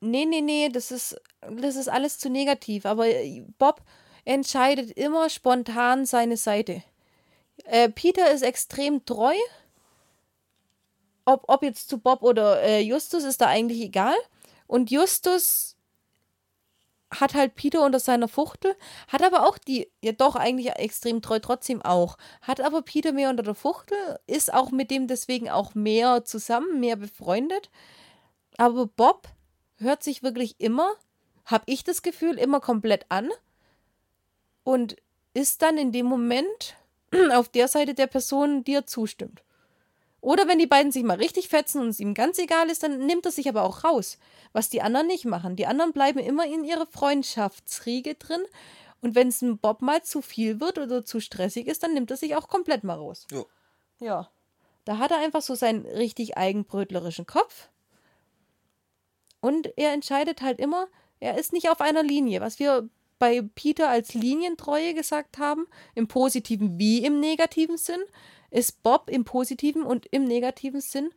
Nee, 0.00 0.24
nee, 0.24 0.40
nee, 0.40 0.68
das 0.68 0.90
ist, 0.90 1.20
das 1.40 1.76
ist 1.76 1.88
alles 1.88 2.18
zu 2.18 2.30
negativ. 2.30 2.86
Aber 2.86 3.06
äh, 3.08 3.44
Bob 3.58 3.82
entscheidet 4.24 4.90
immer 4.92 5.28
spontan 5.28 6.06
seine 6.06 6.36
Seite. 6.36 6.82
Äh, 7.64 7.90
Peter 7.90 8.30
ist 8.32 8.42
extrem 8.42 9.04
treu. 9.04 9.34
Ob, 11.26 11.44
ob 11.48 11.62
jetzt 11.62 11.88
zu 11.88 11.98
Bob 11.98 12.22
oder 12.22 12.62
äh, 12.62 12.80
Justus 12.80 13.24
ist 13.24 13.40
da 13.40 13.46
eigentlich 13.46 13.80
egal. 13.80 14.14
Und 14.66 14.90
Justus 14.90 15.73
hat 17.20 17.34
halt 17.34 17.54
Peter 17.54 17.84
unter 17.84 18.00
seiner 18.00 18.28
Fuchtel, 18.28 18.74
hat 19.08 19.22
aber 19.22 19.46
auch 19.46 19.58
die, 19.58 19.90
ja 20.02 20.12
doch 20.12 20.36
eigentlich 20.36 20.70
extrem 20.70 21.22
treu 21.22 21.38
trotzdem 21.38 21.82
auch, 21.82 22.16
hat 22.42 22.60
aber 22.60 22.82
Peter 22.82 23.12
mehr 23.12 23.30
unter 23.30 23.42
der 23.42 23.54
Fuchtel, 23.54 24.18
ist 24.26 24.52
auch 24.52 24.70
mit 24.70 24.90
dem 24.90 25.06
deswegen 25.06 25.50
auch 25.50 25.74
mehr 25.74 26.24
zusammen, 26.24 26.80
mehr 26.80 26.96
befreundet. 26.96 27.70
Aber 28.56 28.86
Bob 28.86 29.28
hört 29.78 30.02
sich 30.02 30.22
wirklich 30.22 30.56
immer, 30.58 30.92
habe 31.44 31.64
ich 31.66 31.84
das 31.84 32.02
Gefühl, 32.02 32.38
immer 32.38 32.60
komplett 32.60 33.06
an 33.08 33.30
und 34.64 34.96
ist 35.34 35.62
dann 35.62 35.78
in 35.78 35.92
dem 35.92 36.06
Moment 36.06 36.76
auf 37.32 37.48
der 37.48 37.68
Seite 37.68 37.94
der 37.94 38.06
Person, 38.06 38.64
die 38.64 38.74
er 38.74 38.86
zustimmt. 38.86 39.43
Oder 40.24 40.48
wenn 40.48 40.58
die 40.58 40.66
beiden 40.66 40.90
sich 40.90 41.02
mal 41.02 41.18
richtig 41.18 41.50
fetzen 41.50 41.82
und 41.82 41.88
es 41.88 42.00
ihm 42.00 42.14
ganz 42.14 42.38
egal 42.38 42.70
ist, 42.70 42.82
dann 42.82 43.04
nimmt 43.04 43.26
er 43.26 43.32
sich 43.32 43.46
aber 43.46 43.62
auch 43.62 43.84
raus, 43.84 44.18
was 44.54 44.70
die 44.70 44.80
anderen 44.80 45.06
nicht 45.06 45.26
machen. 45.26 45.54
Die 45.54 45.66
anderen 45.66 45.92
bleiben 45.92 46.18
immer 46.18 46.46
in 46.46 46.64
ihrer 46.64 46.86
Freundschaftsriege 46.86 48.14
drin 48.14 48.42
und 49.02 49.14
wenn 49.14 49.28
es 49.28 49.42
einem 49.42 49.58
Bob 49.58 49.82
mal 49.82 50.02
zu 50.02 50.22
viel 50.22 50.60
wird 50.60 50.78
oder 50.78 51.04
zu 51.04 51.20
stressig 51.20 51.66
ist, 51.66 51.82
dann 51.82 51.92
nimmt 51.92 52.10
er 52.10 52.16
sich 52.16 52.36
auch 52.36 52.48
komplett 52.48 52.84
mal 52.84 52.94
raus. 52.94 53.26
Jo. 53.30 53.46
Ja. 54.00 54.30
Da 54.86 54.96
hat 54.96 55.10
er 55.10 55.18
einfach 55.18 55.42
so 55.42 55.54
seinen 55.54 55.84
richtig 55.84 56.38
eigenbrötlerischen 56.38 57.26
Kopf. 57.26 57.68
Und 59.42 59.76
er 59.76 59.92
entscheidet 59.92 60.40
halt 60.40 60.58
immer, 60.58 60.86
er 61.20 61.36
ist 61.36 61.52
nicht 61.52 61.68
auf 61.68 61.82
einer 61.82 62.02
Linie. 62.02 62.40
Was 62.40 62.58
wir 62.58 62.88
bei 63.18 63.42
Peter 63.54 63.90
als 63.90 64.14
Linientreue 64.14 64.94
gesagt 64.94 65.36
haben, 65.36 65.66
im 65.94 66.08
positiven 66.08 66.78
wie 66.78 67.04
im 67.04 67.20
negativen 67.20 67.76
Sinn, 67.76 68.00
ist 68.54 68.82
Bob 68.82 69.10
im 69.10 69.24
positiven 69.24 69.82
und 69.82 70.06
im 70.06 70.24
negativen 70.24 70.80
Sinn 70.80 71.10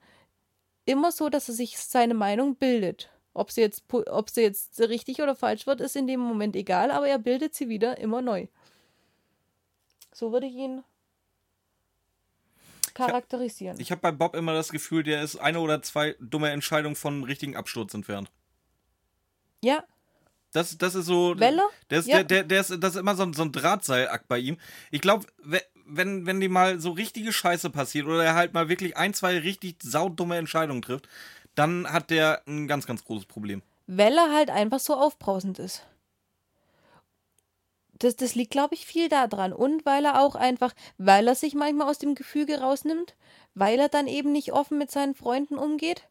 immer 0.85 1.11
so, 1.11 1.29
dass 1.29 1.47
er 1.49 1.53
sich 1.55 1.77
seine 1.77 2.13
Meinung 2.13 2.55
bildet. 2.55 3.09
Ob 3.33 3.51
sie, 3.51 3.61
jetzt, 3.61 3.83
ob 3.93 4.29
sie 4.31 4.41
jetzt 4.41 4.79
richtig 4.79 5.21
oder 5.21 5.35
falsch 5.35 5.67
wird, 5.67 5.79
ist 5.81 5.95
in 5.95 6.07
dem 6.07 6.19
Moment 6.19 6.55
egal, 6.55 6.89
aber 6.89 7.07
er 7.07 7.19
bildet 7.19 7.53
sie 7.53 7.69
wieder 7.69 7.99
immer 7.99 8.21
neu. 8.23 8.47
So 10.11 10.31
würde 10.31 10.47
ich 10.47 10.55
ihn 10.55 10.83
charakterisieren. 12.95 13.79
Ich 13.79 13.91
habe 13.91 14.01
bei 14.01 14.11
Bob 14.11 14.35
immer 14.35 14.53
das 14.53 14.69
Gefühl, 14.69 15.03
der 15.03 15.21
ist 15.21 15.35
eine 15.37 15.59
oder 15.59 15.81
zwei 15.83 16.15
dumme 16.19 16.49
Entscheidungen 16.49 16.95
von 16.95 17.13
einem 17.15 17.23
richtigen 17.23 17.55
Absturz 17.55 17.93
entfernt. 17.93 18.31
ja, 19.63 19.83
Das, 20.53 20.75
das 20.77 20.95
ist 20.95 21.05
so. 21.05 21.37
Weller? 21.39 21.67
Der 21.91 21.99
ist, 21.99 22.07
Ja. 22.07 22.23
der, 22.23 22.23
der, 22.23 22.43
der 22.45 22.61
ist, 22.61 22.75
das 22.81 22.95
ist 22.95 22.99
immer 22.99 23.15
so, 23.15 23.23
ein- 23.23 23.33
so 23.33 23.43
ein 23.43 23.51
Drahtseilakt 23.51 24.27
bei 24.27 24.39
ihm. 24.39 24.57
Ich 24.89 25.01
glaube, 25.01 25.27
wenn, 25.87 26.25
wenn 26.25 26.39
die 26.39 26.49
mal 26.49 26.79
so 26.79 26.91
richtige 26.91 27.33
Scheiße 27.33 27.69
passiert 27.69 28.05
oder 28.07 28.23
er 28.23 28.35
halt 28.35 28.53
mal 28.53 28.69
wirklich 28.69 28.97
ein, 28.97 29.13
zwei 29.13 29.37
richtig 29.39 29.77
saudumme 29.81 30.37
Entscheidungen 30.37 30.81
trifft, 30.81 31.07
dann 31.55 31.91
hat 31.91 32.09
der 32.09 32.43
ein 32.47 32.67
ganz, 32.67 32.85
ganz 32.85 33.03
großes 33.03 33.25
Problem. 33.25 33.61
weil 33.87 34.17
er 34.17 34.33
halt 34.33 34.49
einfach 34.49 34.79
so 34.79 34.95
aufbrausend 34.95 35.59
ist. 35.59 35.85
Das, 37.99 38.15
das 38.15 38.35
liegt, 38.35 38.51
glaube 38.51 38.75
ich, 38.75 38.85
viel 38.85 39.09
daran. 39.09 39.53
Und 39.53 39.85
weil 39.85 40.05
er 40.05 40.21
auch 40.21 40.35
einfach, 40.35 40.73
weil 40.97 41.27
er 41.27 41.35
sich 41.35 41.55
manchmal 41.55 41.89
aus 41.89 41.97
dem 41.97 42.13
Gefüge 42.13 42.59
rausnimmt, 42.59 43.15
weil 43.55 43.79
er 43.79 43.89
dann 43.89 44.07
eben 44.07 44.31
nicht 44.31 44.53
offen 44.53 44.77
mit 44.77 44.91
seinen 44.91 45.15
Freunden 45.15 45.57
umgeht 45.57 46.07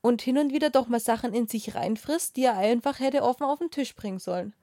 und 0.00 0.22
hin 0.22 0.38
und 0.38 0.52
wieder 0.52 0.70
doch 0.70 0.88
mal 0.88 1.00
Sachen 1.00 1.34
in 1.34 1.48
sich 1.48 1.74
reinfrisst, 1.74 2.36
die 2.36 2.44
er 2.44 2.56
einfach 2.56 2.98
hätte 2.98 3.22
offen 3.22 3.44
auf 3.44 3.58
den 3.58 3.70
Tisch 3.70 3.94
bringen 3.94 4.18
sollen. 4.20 4.54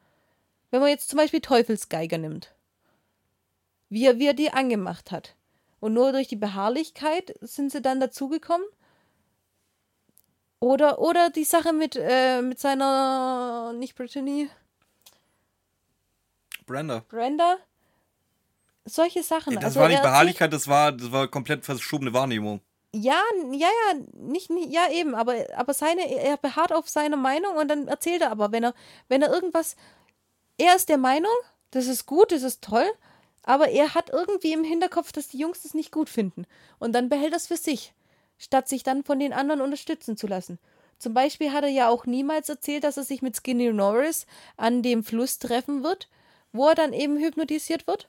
Wenn 0.72 0.82
man 0.82 0.90
jetzt 0.90 1.10
zum 1.10 1.18
Beispiel 1.18 1.42
Teufelsgeiger 1.42 2.18
nimmt, 2.18 2.54
wie 3.90 4.06
er, 4.06 4.20
wie 4.20 4.28
er 4.28 4.34
die 4.34 4.52
angemacht 4.52 5.12
hat. 5.12 5.36
Und 5.80 5.94
nur 5.94 6.12
durch 6.12 6.28
die 6.28 6.36
Beharrlichkeit 6.36 7.36
sind 7.42 7.72
sie 7.72 7.82
dann 7.82 8.00
dazugekommen. 8.00 8.68
Oder, 10.60 11.00
oder 11.00 11.30
die 11.30 11.46
Sache 11.46 11.72
mit, 11.72 11.96
äh, 11.96 12.42
mit 12.42 12.60
seiner, 12.60 13.72
nicht 13.74 13.96
Brittany, 13.96 14.50
Brenda. 16.70 17.04
Brenda. 17.10 17.58
Solche 18.86 19.24
Sachen. 19.24 19.56
Das 19.56 19.64
Also 19.64 19.80
war 19.80 19.88
nicht 19.88 20.02
Beharrlichkeit, 20.02 20.54
das 20.54 20.68
war, 20.68 20.92
das 20.92 21.12
war 21.12 21.28
komplett 21.28 21.66
verschobene 21.66 22.14
Wahrnehmung. 22.14 22.62
Ja, 22.94 23.22
ja, 23.52 23.68
ja, 23.68 24.00
nicht, 24.14 24.50
nicht 24.50 24.72
ja 24.72 24.90
eben, 24.92 25.16
aber, 25.16 25.36
aber 25.56 25.74
seine, 25.74 26.10
er 26.10 26.38
beharrt 26.38 26.72
auf 26.72 26.88
seiner 26.88 27.18
Meinung 27.18 27.56
und 27.56 27.68
dann 27.68 27.88
erzählt 27.88 28.22
er 28.22 28.32
aber, 28.32 28.52
wenn 28.52 28.64
er, 28.64 28.74
wenn 29.08 29.22
er 29.22 29.32
irgendwas, 29.32 29.76
er 30.58 30.76
ist 30.76 30.90
der 30.90 30.98
Meinung, 30.98 31.32
das 31.72 31.88
ist 31.88 32.06
gut, 32.06 32.32
das 32.32 32.44
ist 32.44 32.64
toll, 32.64 32.88
aber 33.50 33.70
er 33.70 33.96
hat 33.96 34.12
irgendwie 34.12 34.54
im 34.54 34.64
Hinterkopf, 34.64 35.12
dass 35.12 35.30
die 35.30 35.40
Jungs 35.40 35.64
das 35.64 35.74
nicht 35.74 35.92
gut 35.92 36.08
finden. 36.08 36.46
Und 36.78 36.94
dann 36.94 37.10
behält 37.10 37.34
er 37.34 37.38
es 37.38 37.48
für 37.48 37.58
sich, 37.58 37.96
statt 38.38 38.70
sich 38.70 38.84
dann 38.84 39.04
von 39.04 39.18
den 39.18 39.34
anderen 39.34 39.62
unterstützen 39.62 40.18
zu 40.18 40.28
lassen. 40.28 40.60
Zum 41.00 41.16
Beispiel 41.16 41.52
hat 41.52 41.64
er 41.64 41.72
ja 41.72 41.90
auch 41.90 42.06
niemals 42.06 42.48
erzählt, 42.48 42.84
dass 42.84 42.98
er 42.98 43.06
sich 43.06 43.24
mit 43.24 43.36
Skinny 43.36 43.74
Norris 43.74 44.28
an 44.56 44.84
dem 44.84 45.04
Fluss 45.04 45.40
treffen 45.40 45.84
wird, 45.84 46.10
wo 46.54 46.68
er 46.68 46.76
dann 46.76 46.94
eben 46.94 47.18
hypnotisiert 47.18 47.88
wird. 47.88 48.08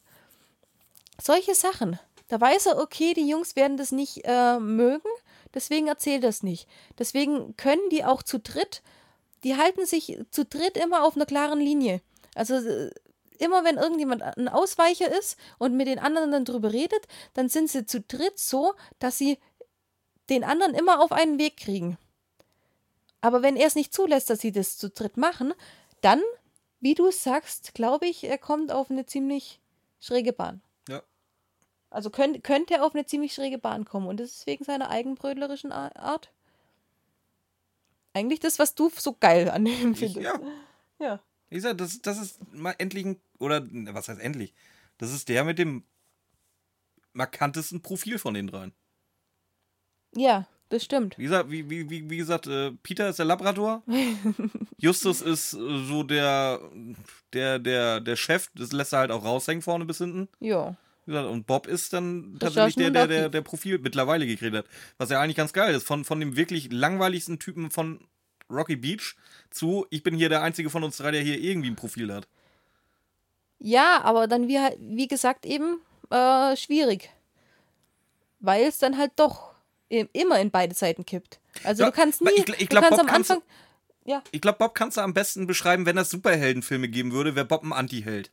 Solche 1.18 1.54
Sachen. 1.54 1.98
Da 2.28 2.38
weiß 2.38 2.66
er, 2.66 2.78
okay, 2.78 3.14
die 3.14 3.26
Jungs 3.26 3.56
werden 3.56 3.78
das 3.78 3.92
nicht 3.92 4.20
äh, 4.24 4.58
mögen, 4.58 5.08
deswegen 5.54 5.86
erzählt 5.86 6.22
er 6.22 6.28
es 6.28 6.42
nicht. 6.42 6.68
Deswegen 6.98 7.56
können 7.56 7.88
die 7.90 8.04
auch 8.04 8.22
zu 8.22 8.40
dritt, 8.40 8.82
die 9.42 9.56
halten 9.56 9.86
sich 9.86 10.18
zu 10.32 10.44
dritt 10.44 10.76
immer 10.76 11.02
auf 11.02 11.16
einer 11.16 11.24
klaren 11.24 11.60
Linie. 11.60 12.02
Also 12.34 12.56
äh, 12.56 12.90
immer 13.40 13.64
wenn 13.64 13.76
irgendjemand 13.76 14.22
ein 14.22 14.48
Ausweicher 14.48 15.08
ist 15.18 15.38
und 15.58 15.76
mit 15.76 15.86
den 15.86 15.98
anderen 15.98 16.30
dann 16.32 16.44
drüber 16.44 16.72
redet, 16.72 17.06
dann 17.34 17.48
sind 17.48 17.70
sie 17.70 17.86
zu 17.86 18.00
dritt 18.00 18.38
so, 18.38 18.74
dass 18.98 19.18
sie 19.18 19.38
den 20.28 20.44
anderen 20.44 20.74
immer 20.74 21.00
auf 21.00 21.12
einen 21.12 21.38
Weg 21.38 21.56
kriegen. 21.56 21.98
Aber 23.20 23.42
wenn 23.42 23.56
er 23.56 23.66
es 23.66 23.74
nicht 23.74 23.92
zulässt, 23.92 24.30
dass 24.30 24.40
sie 24.40 24.52
das 24.52 24.78
zu 24.78 24.88
dritt 24.88 25.16
machen, 25.16 25.52
dann, 26.00 26.22
wie 26.80 26.94
du 26.94 27.10
sagst, 27.10 27.74
glaube 27.74 28.06
ich, 28.06 28.24
er 28.24 28.38
kommt 28.38 28.72
auf 28.72 28.90
eine 28.90 29.04
ziemlich 29.06 29.60
schräge 30.00 30.32
Bahn. 30.32 30.62
Ja. 30.88 31.02
Also 31.90 32.08
könnt, 32.10 32.42
könnte 32.44 32.74
er 32.74 32.84
auf 32.84 32.94
eine 32.94 33.04
ziemlich 33.04 33.34
schräge 33.34 33.58
Bahn 33.58 33.84
kommen. 33.84 34.06
Und 34.06 34.20
das 34.20 34.30
ist 34.30 34.46
wegen 34.46 34.64
seiner 34.64 34.88
eigenbrötlerischen 34.88 35.72
A- 35.72 35.92
Art. 35.96 36.30
Eigentlich 38.14 38.40
das, 38.40 38.58
was 38.58 38.74
du 38.74 38.90
so 38.96 39.14
geil 39.18 39.50
an 39.50 39.66
ihm 39.66 39.92
Ich, 39.92 39.98
findest. 39.98 40.16
ja, 40.16 40.40
ja. 40.98 41.20
Wie 41.50 41.56
gesagt, 41.56 41.80
das, 41.80 42.00
das 42.00 42.18
ist 42.18 42.54
mal 42.54 42.74
endlich 42.78 43.04
ein, 43.04 43.20
oder 43.38 43.60
ne, 43.60 43.92
was 43.92 44.08
heißt 44.08 44.20
endlich? 44.20 44.54
Das 44.98 45.12
ist 45.12 45.28
der 45.28 45.44
mit 45.44 45.58
dem 45.58 45.84
markantesten 47.12 47.82
Profil 47.82 48.18
von 48.18 48.34
den 48.34 48.46
dreien. 48.46 48.72
Ja, 50.14 50.46
Das 50.70 50.84
stimmt. 50.84 51.18
Wie 51.18 51.24
gesagt, 51.24 51.50
wie, 51.50 51.68
wie, 51.68 51.90
wie, 51.90 52.08
wie 52.08 52.16
gesagt 52.16 52.46
äh, 52.46 52.70
Peter 52.82 53.08
ist 53.08 53.18
der 53.18 53.26
Labrador. 53.26 53.82
Justus 54.78 55.20
ist 55.20 55.52
äh, 55.54 55.84
so 55.86 56.04
der, 56.04 56.60
der, 57.32 57.58
der, 57.58 58.00
der 58.00 58.16
Chef. 58.16 58.48
Das 58.54 58.70
lässt 58.72 58.92
er 58.92 59.00
halt 59.00 59.10
auch 59.10 59.24
raushängen 59.24 59.62
vorne 59.62 59.84
bis 59.84 59.98
hinten. 59.98 60.28
Ja. 60.38 60.76
Und 61.06 61.46
Bob 61.46 61.66
ist 61.66 61.92
dann 61.92 62.38
Das 62.38 62.54
tatsächlich 62.54 62.76
der, 62.76 62.90
der, 62.90 63.06
der, 63.08 63.28
der 63.30 63.40
Profil 63.42 63.78
mittlerweile 63.80 64.28
gekriegt 64.28 64.54
hat. 64.54 64.66
Was 64.96 65.10
ja 65.10 65.20
eigentlich 65.20 65.36
ganz 65.36 65.52
geil 65.52 65.74
ist. 65.74 65.84
Von, 65.84 66.04
von 66.04 66.20
dem 66.20 66.36
wirklich 66.36 66.70
langweiligsten 66.70 67.40
Typen 67.40 67.72
von 67.72 68.06
Rocky 68.50 68.76
Beach 68.76 69.14
zu, 69.50 69.86
ich 69.90 70.02
bin 70.02 70.14
hier 70.14 70.28
der 70.28 70.42
einzige 70.42 70.70
von 70.70 70.82
uns 70.84 70.96
drei, 70.98 71.10
der 71.12 71.22
hier 71.22 71.38
irgendwie 71.38 71.70
ein 71.70 71.76
Profil 71.76 72.12
hat. 72.12 72.28
Ja, 73.58 74.00
aber 74.02 74.26
dann 74.26 74.48
wie, 74.48 74.58
wie 74.78 75.08
gesagt 75.08 75.44
eben 75.46 75.80
äh, 76.10 76.56
schwierig. 76.56 77.10
Weil 78.40 78.64
es 78.64 78.78
dann 78.78 78.96
halt 78.96 79.12
doch 79.16 79.54
im- 79.88 80.08
immer 80.12 80.40
in 80.40 80.50
beide 80.50 80.74
Seiten 80.74 81.04
kippt. 81.04 81.40
Also 81.64 81.82
Ja, 81.82 81.90
du 81.90 81.96
kannst 81.96 82.22
nie, 82.22 82.30
ich 82.34 82.48
ich 82.48 82.56
du 82.58 82.66
glaub, 82.66 82.82
kannst 82.84 82.90
Bob 82.98 83.00
am 83.00 83.06
kannst 83.06 83.30
du- 83.30 83.34
Anfang, 83.34 83.48
ja, 84.04 84.22
Ich 84.32 84.40
glaube, 84.40 84.58
Bob 84.58 84.74
kannst 84.74 84.96
du 84.96 85.02
am 85.02 85.12
besten 85.14 85.46
beschreiben, 85.46 85.84
wenn 85.84 85.98
es 85.98 86.10
Superheldenfilme 86.10 86.88
geben 86.88 87.12
würde, 87.12 87.34
wäre 87.36 87.44
Bob 87.46 87.62
ein 87.62 87.72
Anti-Held. 87.72 88.30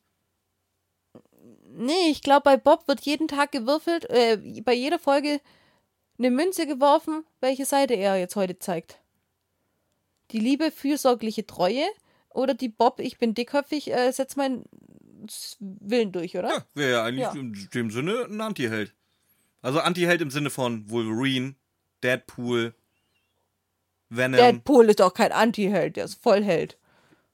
nee, 1.80 2.10
ich 2.10 2.22
glaube 2.22 2.42
bei 2.44 2.58
Bob 2.58 2.88
wird 2.88 3.02
jeden 3.02 3.28
Tag 3.28 3.52
gewürfelt, 3.52 4.10
äh, 4.10 4.38
bei 4.64 4.74
jeder 4.74 4.98
Folge 4.98 5.42
eine 6.18 6.32
Münze 6.32 6.66
geworfen, 6.66 7.24
welche 7.42 7.66
Seite 7.66 7.94
er 7.94 8.18
jetzt 8.18 8.36
heute 8.36 8.58
zeigt. 8.58 9.00
Die 10.32 10.40
liebe, 10.40 10.72
fürsorgliche 10.72 11.46
Treue 11.46 11.86
oder 12.30 12.54
die 12.54 12.70
Bob, 12.70 13.00
ich 13.00 13.18
bin 13.18 13.34
dickköpfig, 13.34 13.92
äh, 13.94 14.12
setz 14.12 14.36
meinen 14.36 14.66
Willen 15.60 16.12
durch, 16.12 16.38
oder? 16.38 16.50
Ja, 16.50 16.66
wäre 16.74 16.92
ja 16.92 17.04
eigentlich 17.04 17.22
Ja. 17.26 17.34
in 17.34 17.54
dem 17.74 17.92
Sinne 17.92 18.26
ein 18.30 18.40
Anti-Held. 18.40 18.94
Also 19.62 19.80
Anti-Held 19.80 20.22
im 20.22 20.32
Sinne 20.32 20.50
von 20.50 20.90
Wolverine, 20.90 21.56
Deadpool, 22.04 22.74
Venom. 24.10 24.38
Deadpool 24.38 24.90
ist 24.90 25.00
doch 25.00 25.14
kein 25.14 25.32
Anti-Held, 25.32 25.96
der 25.98 26.06
ist 26.06 26.22
Vollheld. 26.22 26.78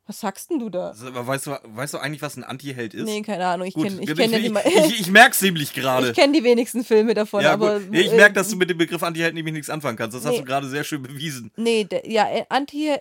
Was 0.05 0.19
sagst 0.19 0.49
denn 0.49 0.59
du 0.59 0.69
da? 0.69 0.89
Also, 0.89 1.05
weißt 1.13 1.47
du, 1.47 1.51
weißt 1.63 1.93
du 1.93 1.97
eigentlich, 1.97 2.21
was 2.21 2.35
ein 2.35 2.43
Anti-Held 2.43 2.93
ist? 2.93 3.05
Nee, 3.05 3.21
keine 3.21 3.45
Ahnung, 3.47 3.65
ich 3.67 3.73
kenne 3.73 3.87
ich 4.01 4.09
ich, 4.09 4.15
kenn 4.17 4.31
ja 4.31 4.37
ich, 4.37 4.43
die, 4.43 4.49
me- 4.49 4.63
ich, 4.65 4.99
ich 4.99 5.07
merk's 5.09 5.41
nämlich 5.41 5.73
gerade. 5.73 6.07
ich 6.11 6.13
kenn 6.15 6.33
die 6.33 6.43
wenigsten 6.43 6.83
Filme 6.83 7.13
davon, 7.13 7.41
Ja, 7.41 7.53
aber. 7.53 7.79
gut. 7.79 7.95
Ich 7.95 8.11
äh, 8.11 8.15
merke, 8.17 8.33
dass 8.33 8.49
du 8.49 8.57
mit 8.57 8.69
dem 8.69 8.77
Begriff 8.77 9.01
Anti-Held 9.01 9.33
nämlich 9.33 9.53
nichts 9.53 9.69
anfangen 9.69 9.97
kannst. 9.97 10.17
Das 10.17 10.25
hast 10.25 10.33
Nee. 10.33 10.39
du 10.39 10.45
gerade 10.45 10.67
sehr 10.67 10.83
schön 10.83 11.01
bewiesen. 11.01 11.51
Nee, 11.55 11.87
ja, 12.05 12.29
äh, 12.29 12.43
Anti. 12.49 12.91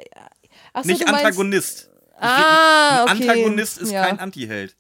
Achso, 0.73 0.89
Nicht 0.89 1.09
Antagonist. 1.09 1.91
Ah, 2.19 3.05
Ein 3.09 3.17
okay. 3.17 3.29
Antagonist 3.31 3.79
ist 3.79 3.91
Ja. 3.91 4.05
kein 4.07 4.21
Anti-Held. 4.21 4.77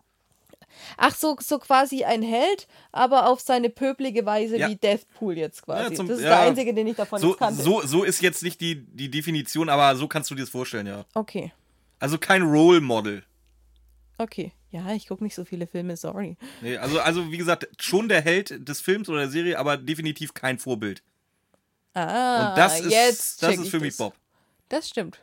Ach 0.96 1.14
so, 1.14 1.36
so 1.40 1.58
quasi 1.58 2.04
ein 2.04 2.22
Held, 2.22 2.68
aber 2.92 3.26
auf 3.28 3.40
seine 3.40 3.70
pöblige 3.70 4.24
Weise 4.26 4.58
Ja. 4.58 4.68
wie 4.68 4.76
Deathpool 4.76 5.36
jetzt 5.38 5.62
quasi. 5.62 5.90
Ja, 5.90 5.94
zum- 5.96 6.06
das 6.06 6.18
ist 6.18 6.22
ja. 6.24 6.30
der 6.30 6.40
einzige, 6.40 6.74
den 6.74 6.86
ich 6.86 6.96
davon 6.96 7.18
So, 7.20 7.32
kannte. 7.32 7.62
so, 7.62 7.80
so 7.84 8.04
ist 8.04 8.20
jetzt 8.20 8.42
nicht 8.42 8.60
die, 8.60 8.76
die 8.86 9.10
Definition, 9.10 9.68
aber 9.68 9.96
so 9.96 10.06
kannst 10.06 10.30
du 10.30 10.34
dir 10.36 10.42
das 10.42 10.50
vorstellen, 10.50 10.86
ja. 10.86 11.04
Okay, 11.14 11.52
Also 12.02 12.18
kein 12.18 12.42
Role 12.42 12.80
Model. 12.80 13.22
okay. 14.18 14.52
Ja, 14.70 14.92
ich 14.92 15.06
gucke 15.06 15.22
nicht 15.22 15.34
so 15.34 15.44
viele 15.44 15.66
Filme, 15.66 15.96
sorry. 15.96 16.36
Nee, 16.62 16.78
also, 16.78 16.98
also 16.98 17.30
wie 17.30 17.36
gesagt, 17.36 17.68
schon 17.78 18.08
der 18.08 18.22
Held 18.22 18.66
des 18.66 18.80
Films 18.80 19.08
oder 19.08 19.18
der 19.20 19.30
Serie, 19.30 19.58
aber 19.58 19.76
definitiv 19.76 20.32
kein 20.34 20.58
Vorbild. 20.58 21.02
Ah, 21.94 22.48
Und 22.50 22.58
das 22.58 22.80
ist, 22.80 22.90
jetzt 22.90 23.42
das 23.42 23.54
ist 23.56 23.64
ich 23.66 23.70
für 23.70 23.80
mich 23.80 23.90
das. 23.90 23.98
Bob. 23.98 24.14
Das 24.70 24.88
stimmt. 24.88 25.20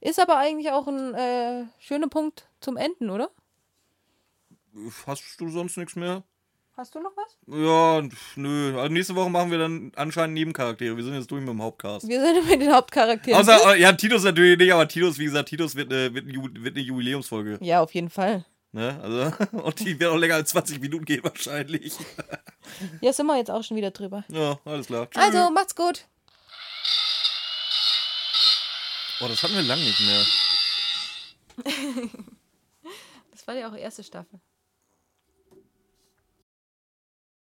Ist 0.00 0.20
aber 0.20 0.36
eigentlich 0.36 0.70
auch 0.70 0.86
ein 0.86 1.14
äh, 1.14 1.64
schöner 1.78 2.08
Punkt 2.08 2.48
zum 2.60 2.76
Enden, 2.76 3.08
oder? 3.10 3.30
Hast 5.06 5.40
du 5.40 5.48
sonst 5.48 5.76
nichts 5.78 5.96
mehr? 5.96 6.22
Hast 6.76 6.94
du 6.94 7.00
noch 7.00 7.12
was? 7.16 7.36
Ja, 7.46 8.02
nö. 8.36 8.78
Also 8.78 8.92
nächste 8.92 9.14
Woche 9.14 9.30
machen 9.30 9.50
wir 9.50 9.58
dann 9.58 9.92
anscheinend 9.96 10.34
Nebencharaktere. 10.34 10.94
Wir 10.94 11.04
sind 11.04 11.14
jetzt 11.14 11.30
durch 11.30 11.40
mit 11.40 11.48
dem 11.48 11.62
Hauptcast. 11.62 12.06
Wir 12.06 12.20
sind 12.20 12.46
mit 12.46 12.60
den 12.60 12.72
Hauptcharakteren. 12.74 13.40
Außer, 13.40 13.74
äh, 13.76 13.80
ja, 13.80 13.92
Titus 13.94 14.24
natürlich 14.24 14.58
nicht, 14.58 14.72
aber 14.74 14.86
Titus, 14.86 15.18
wie 15.18 15.24
gesagt, 15.24 15.48
Titus 15.48 15.74
wird, 15.74 15.90
eine 15.90 16.12
wird 16.14 16.76
eine 16.76 16.80
Jubiläumsfolge. 16.84 17.58
ja, 17.62 17.80
auf 17.80 17.94
jeden 17.94 18.10
Fall. 18.10 18.44
Ne? 18.72 19.00
Also, 19.02 19.32
und 19.56 19.80
die 19.80 19.98
wird 19.98 20.10
auch 20.10 20.18
länger 20.18 20.34
als 20.34 20.50
20 20.50 20.80
Minuten 20.80 21.04
gehen 21.06 21.24
wahrscheinlich. 21.24 21.94
Ja, 23.00 23.12
sind 23.12 23.26
wir 23.26 23.36
jetzt 23.36 23.50
auch 23.50 23.62
schon 23.62 23.76
wieder 23.76 23.92
drüber. 23.92 24.24
Ja, 24.28 24.58
alles 24.64 24.88
klar. 24.88 25.08
Tschüss. 25.08 25.22
Also, 25.22 25.50
macht's 25.50 25.74
gut. 25.76 26.04
Oh, 29.20 29.28
das 29.28 29.40
hatten 29.42 29.54
wir 29.54 29.62
lang 29.62 29.78
nicht 29.78 30.00
mehr. 30.00 30.24
Das 33.30 33.46
war 33.46 33.54
ja 33.54 33.70
auch 33.70 33.76
erste 33.76 34.02
Staffel. 34.02 34.40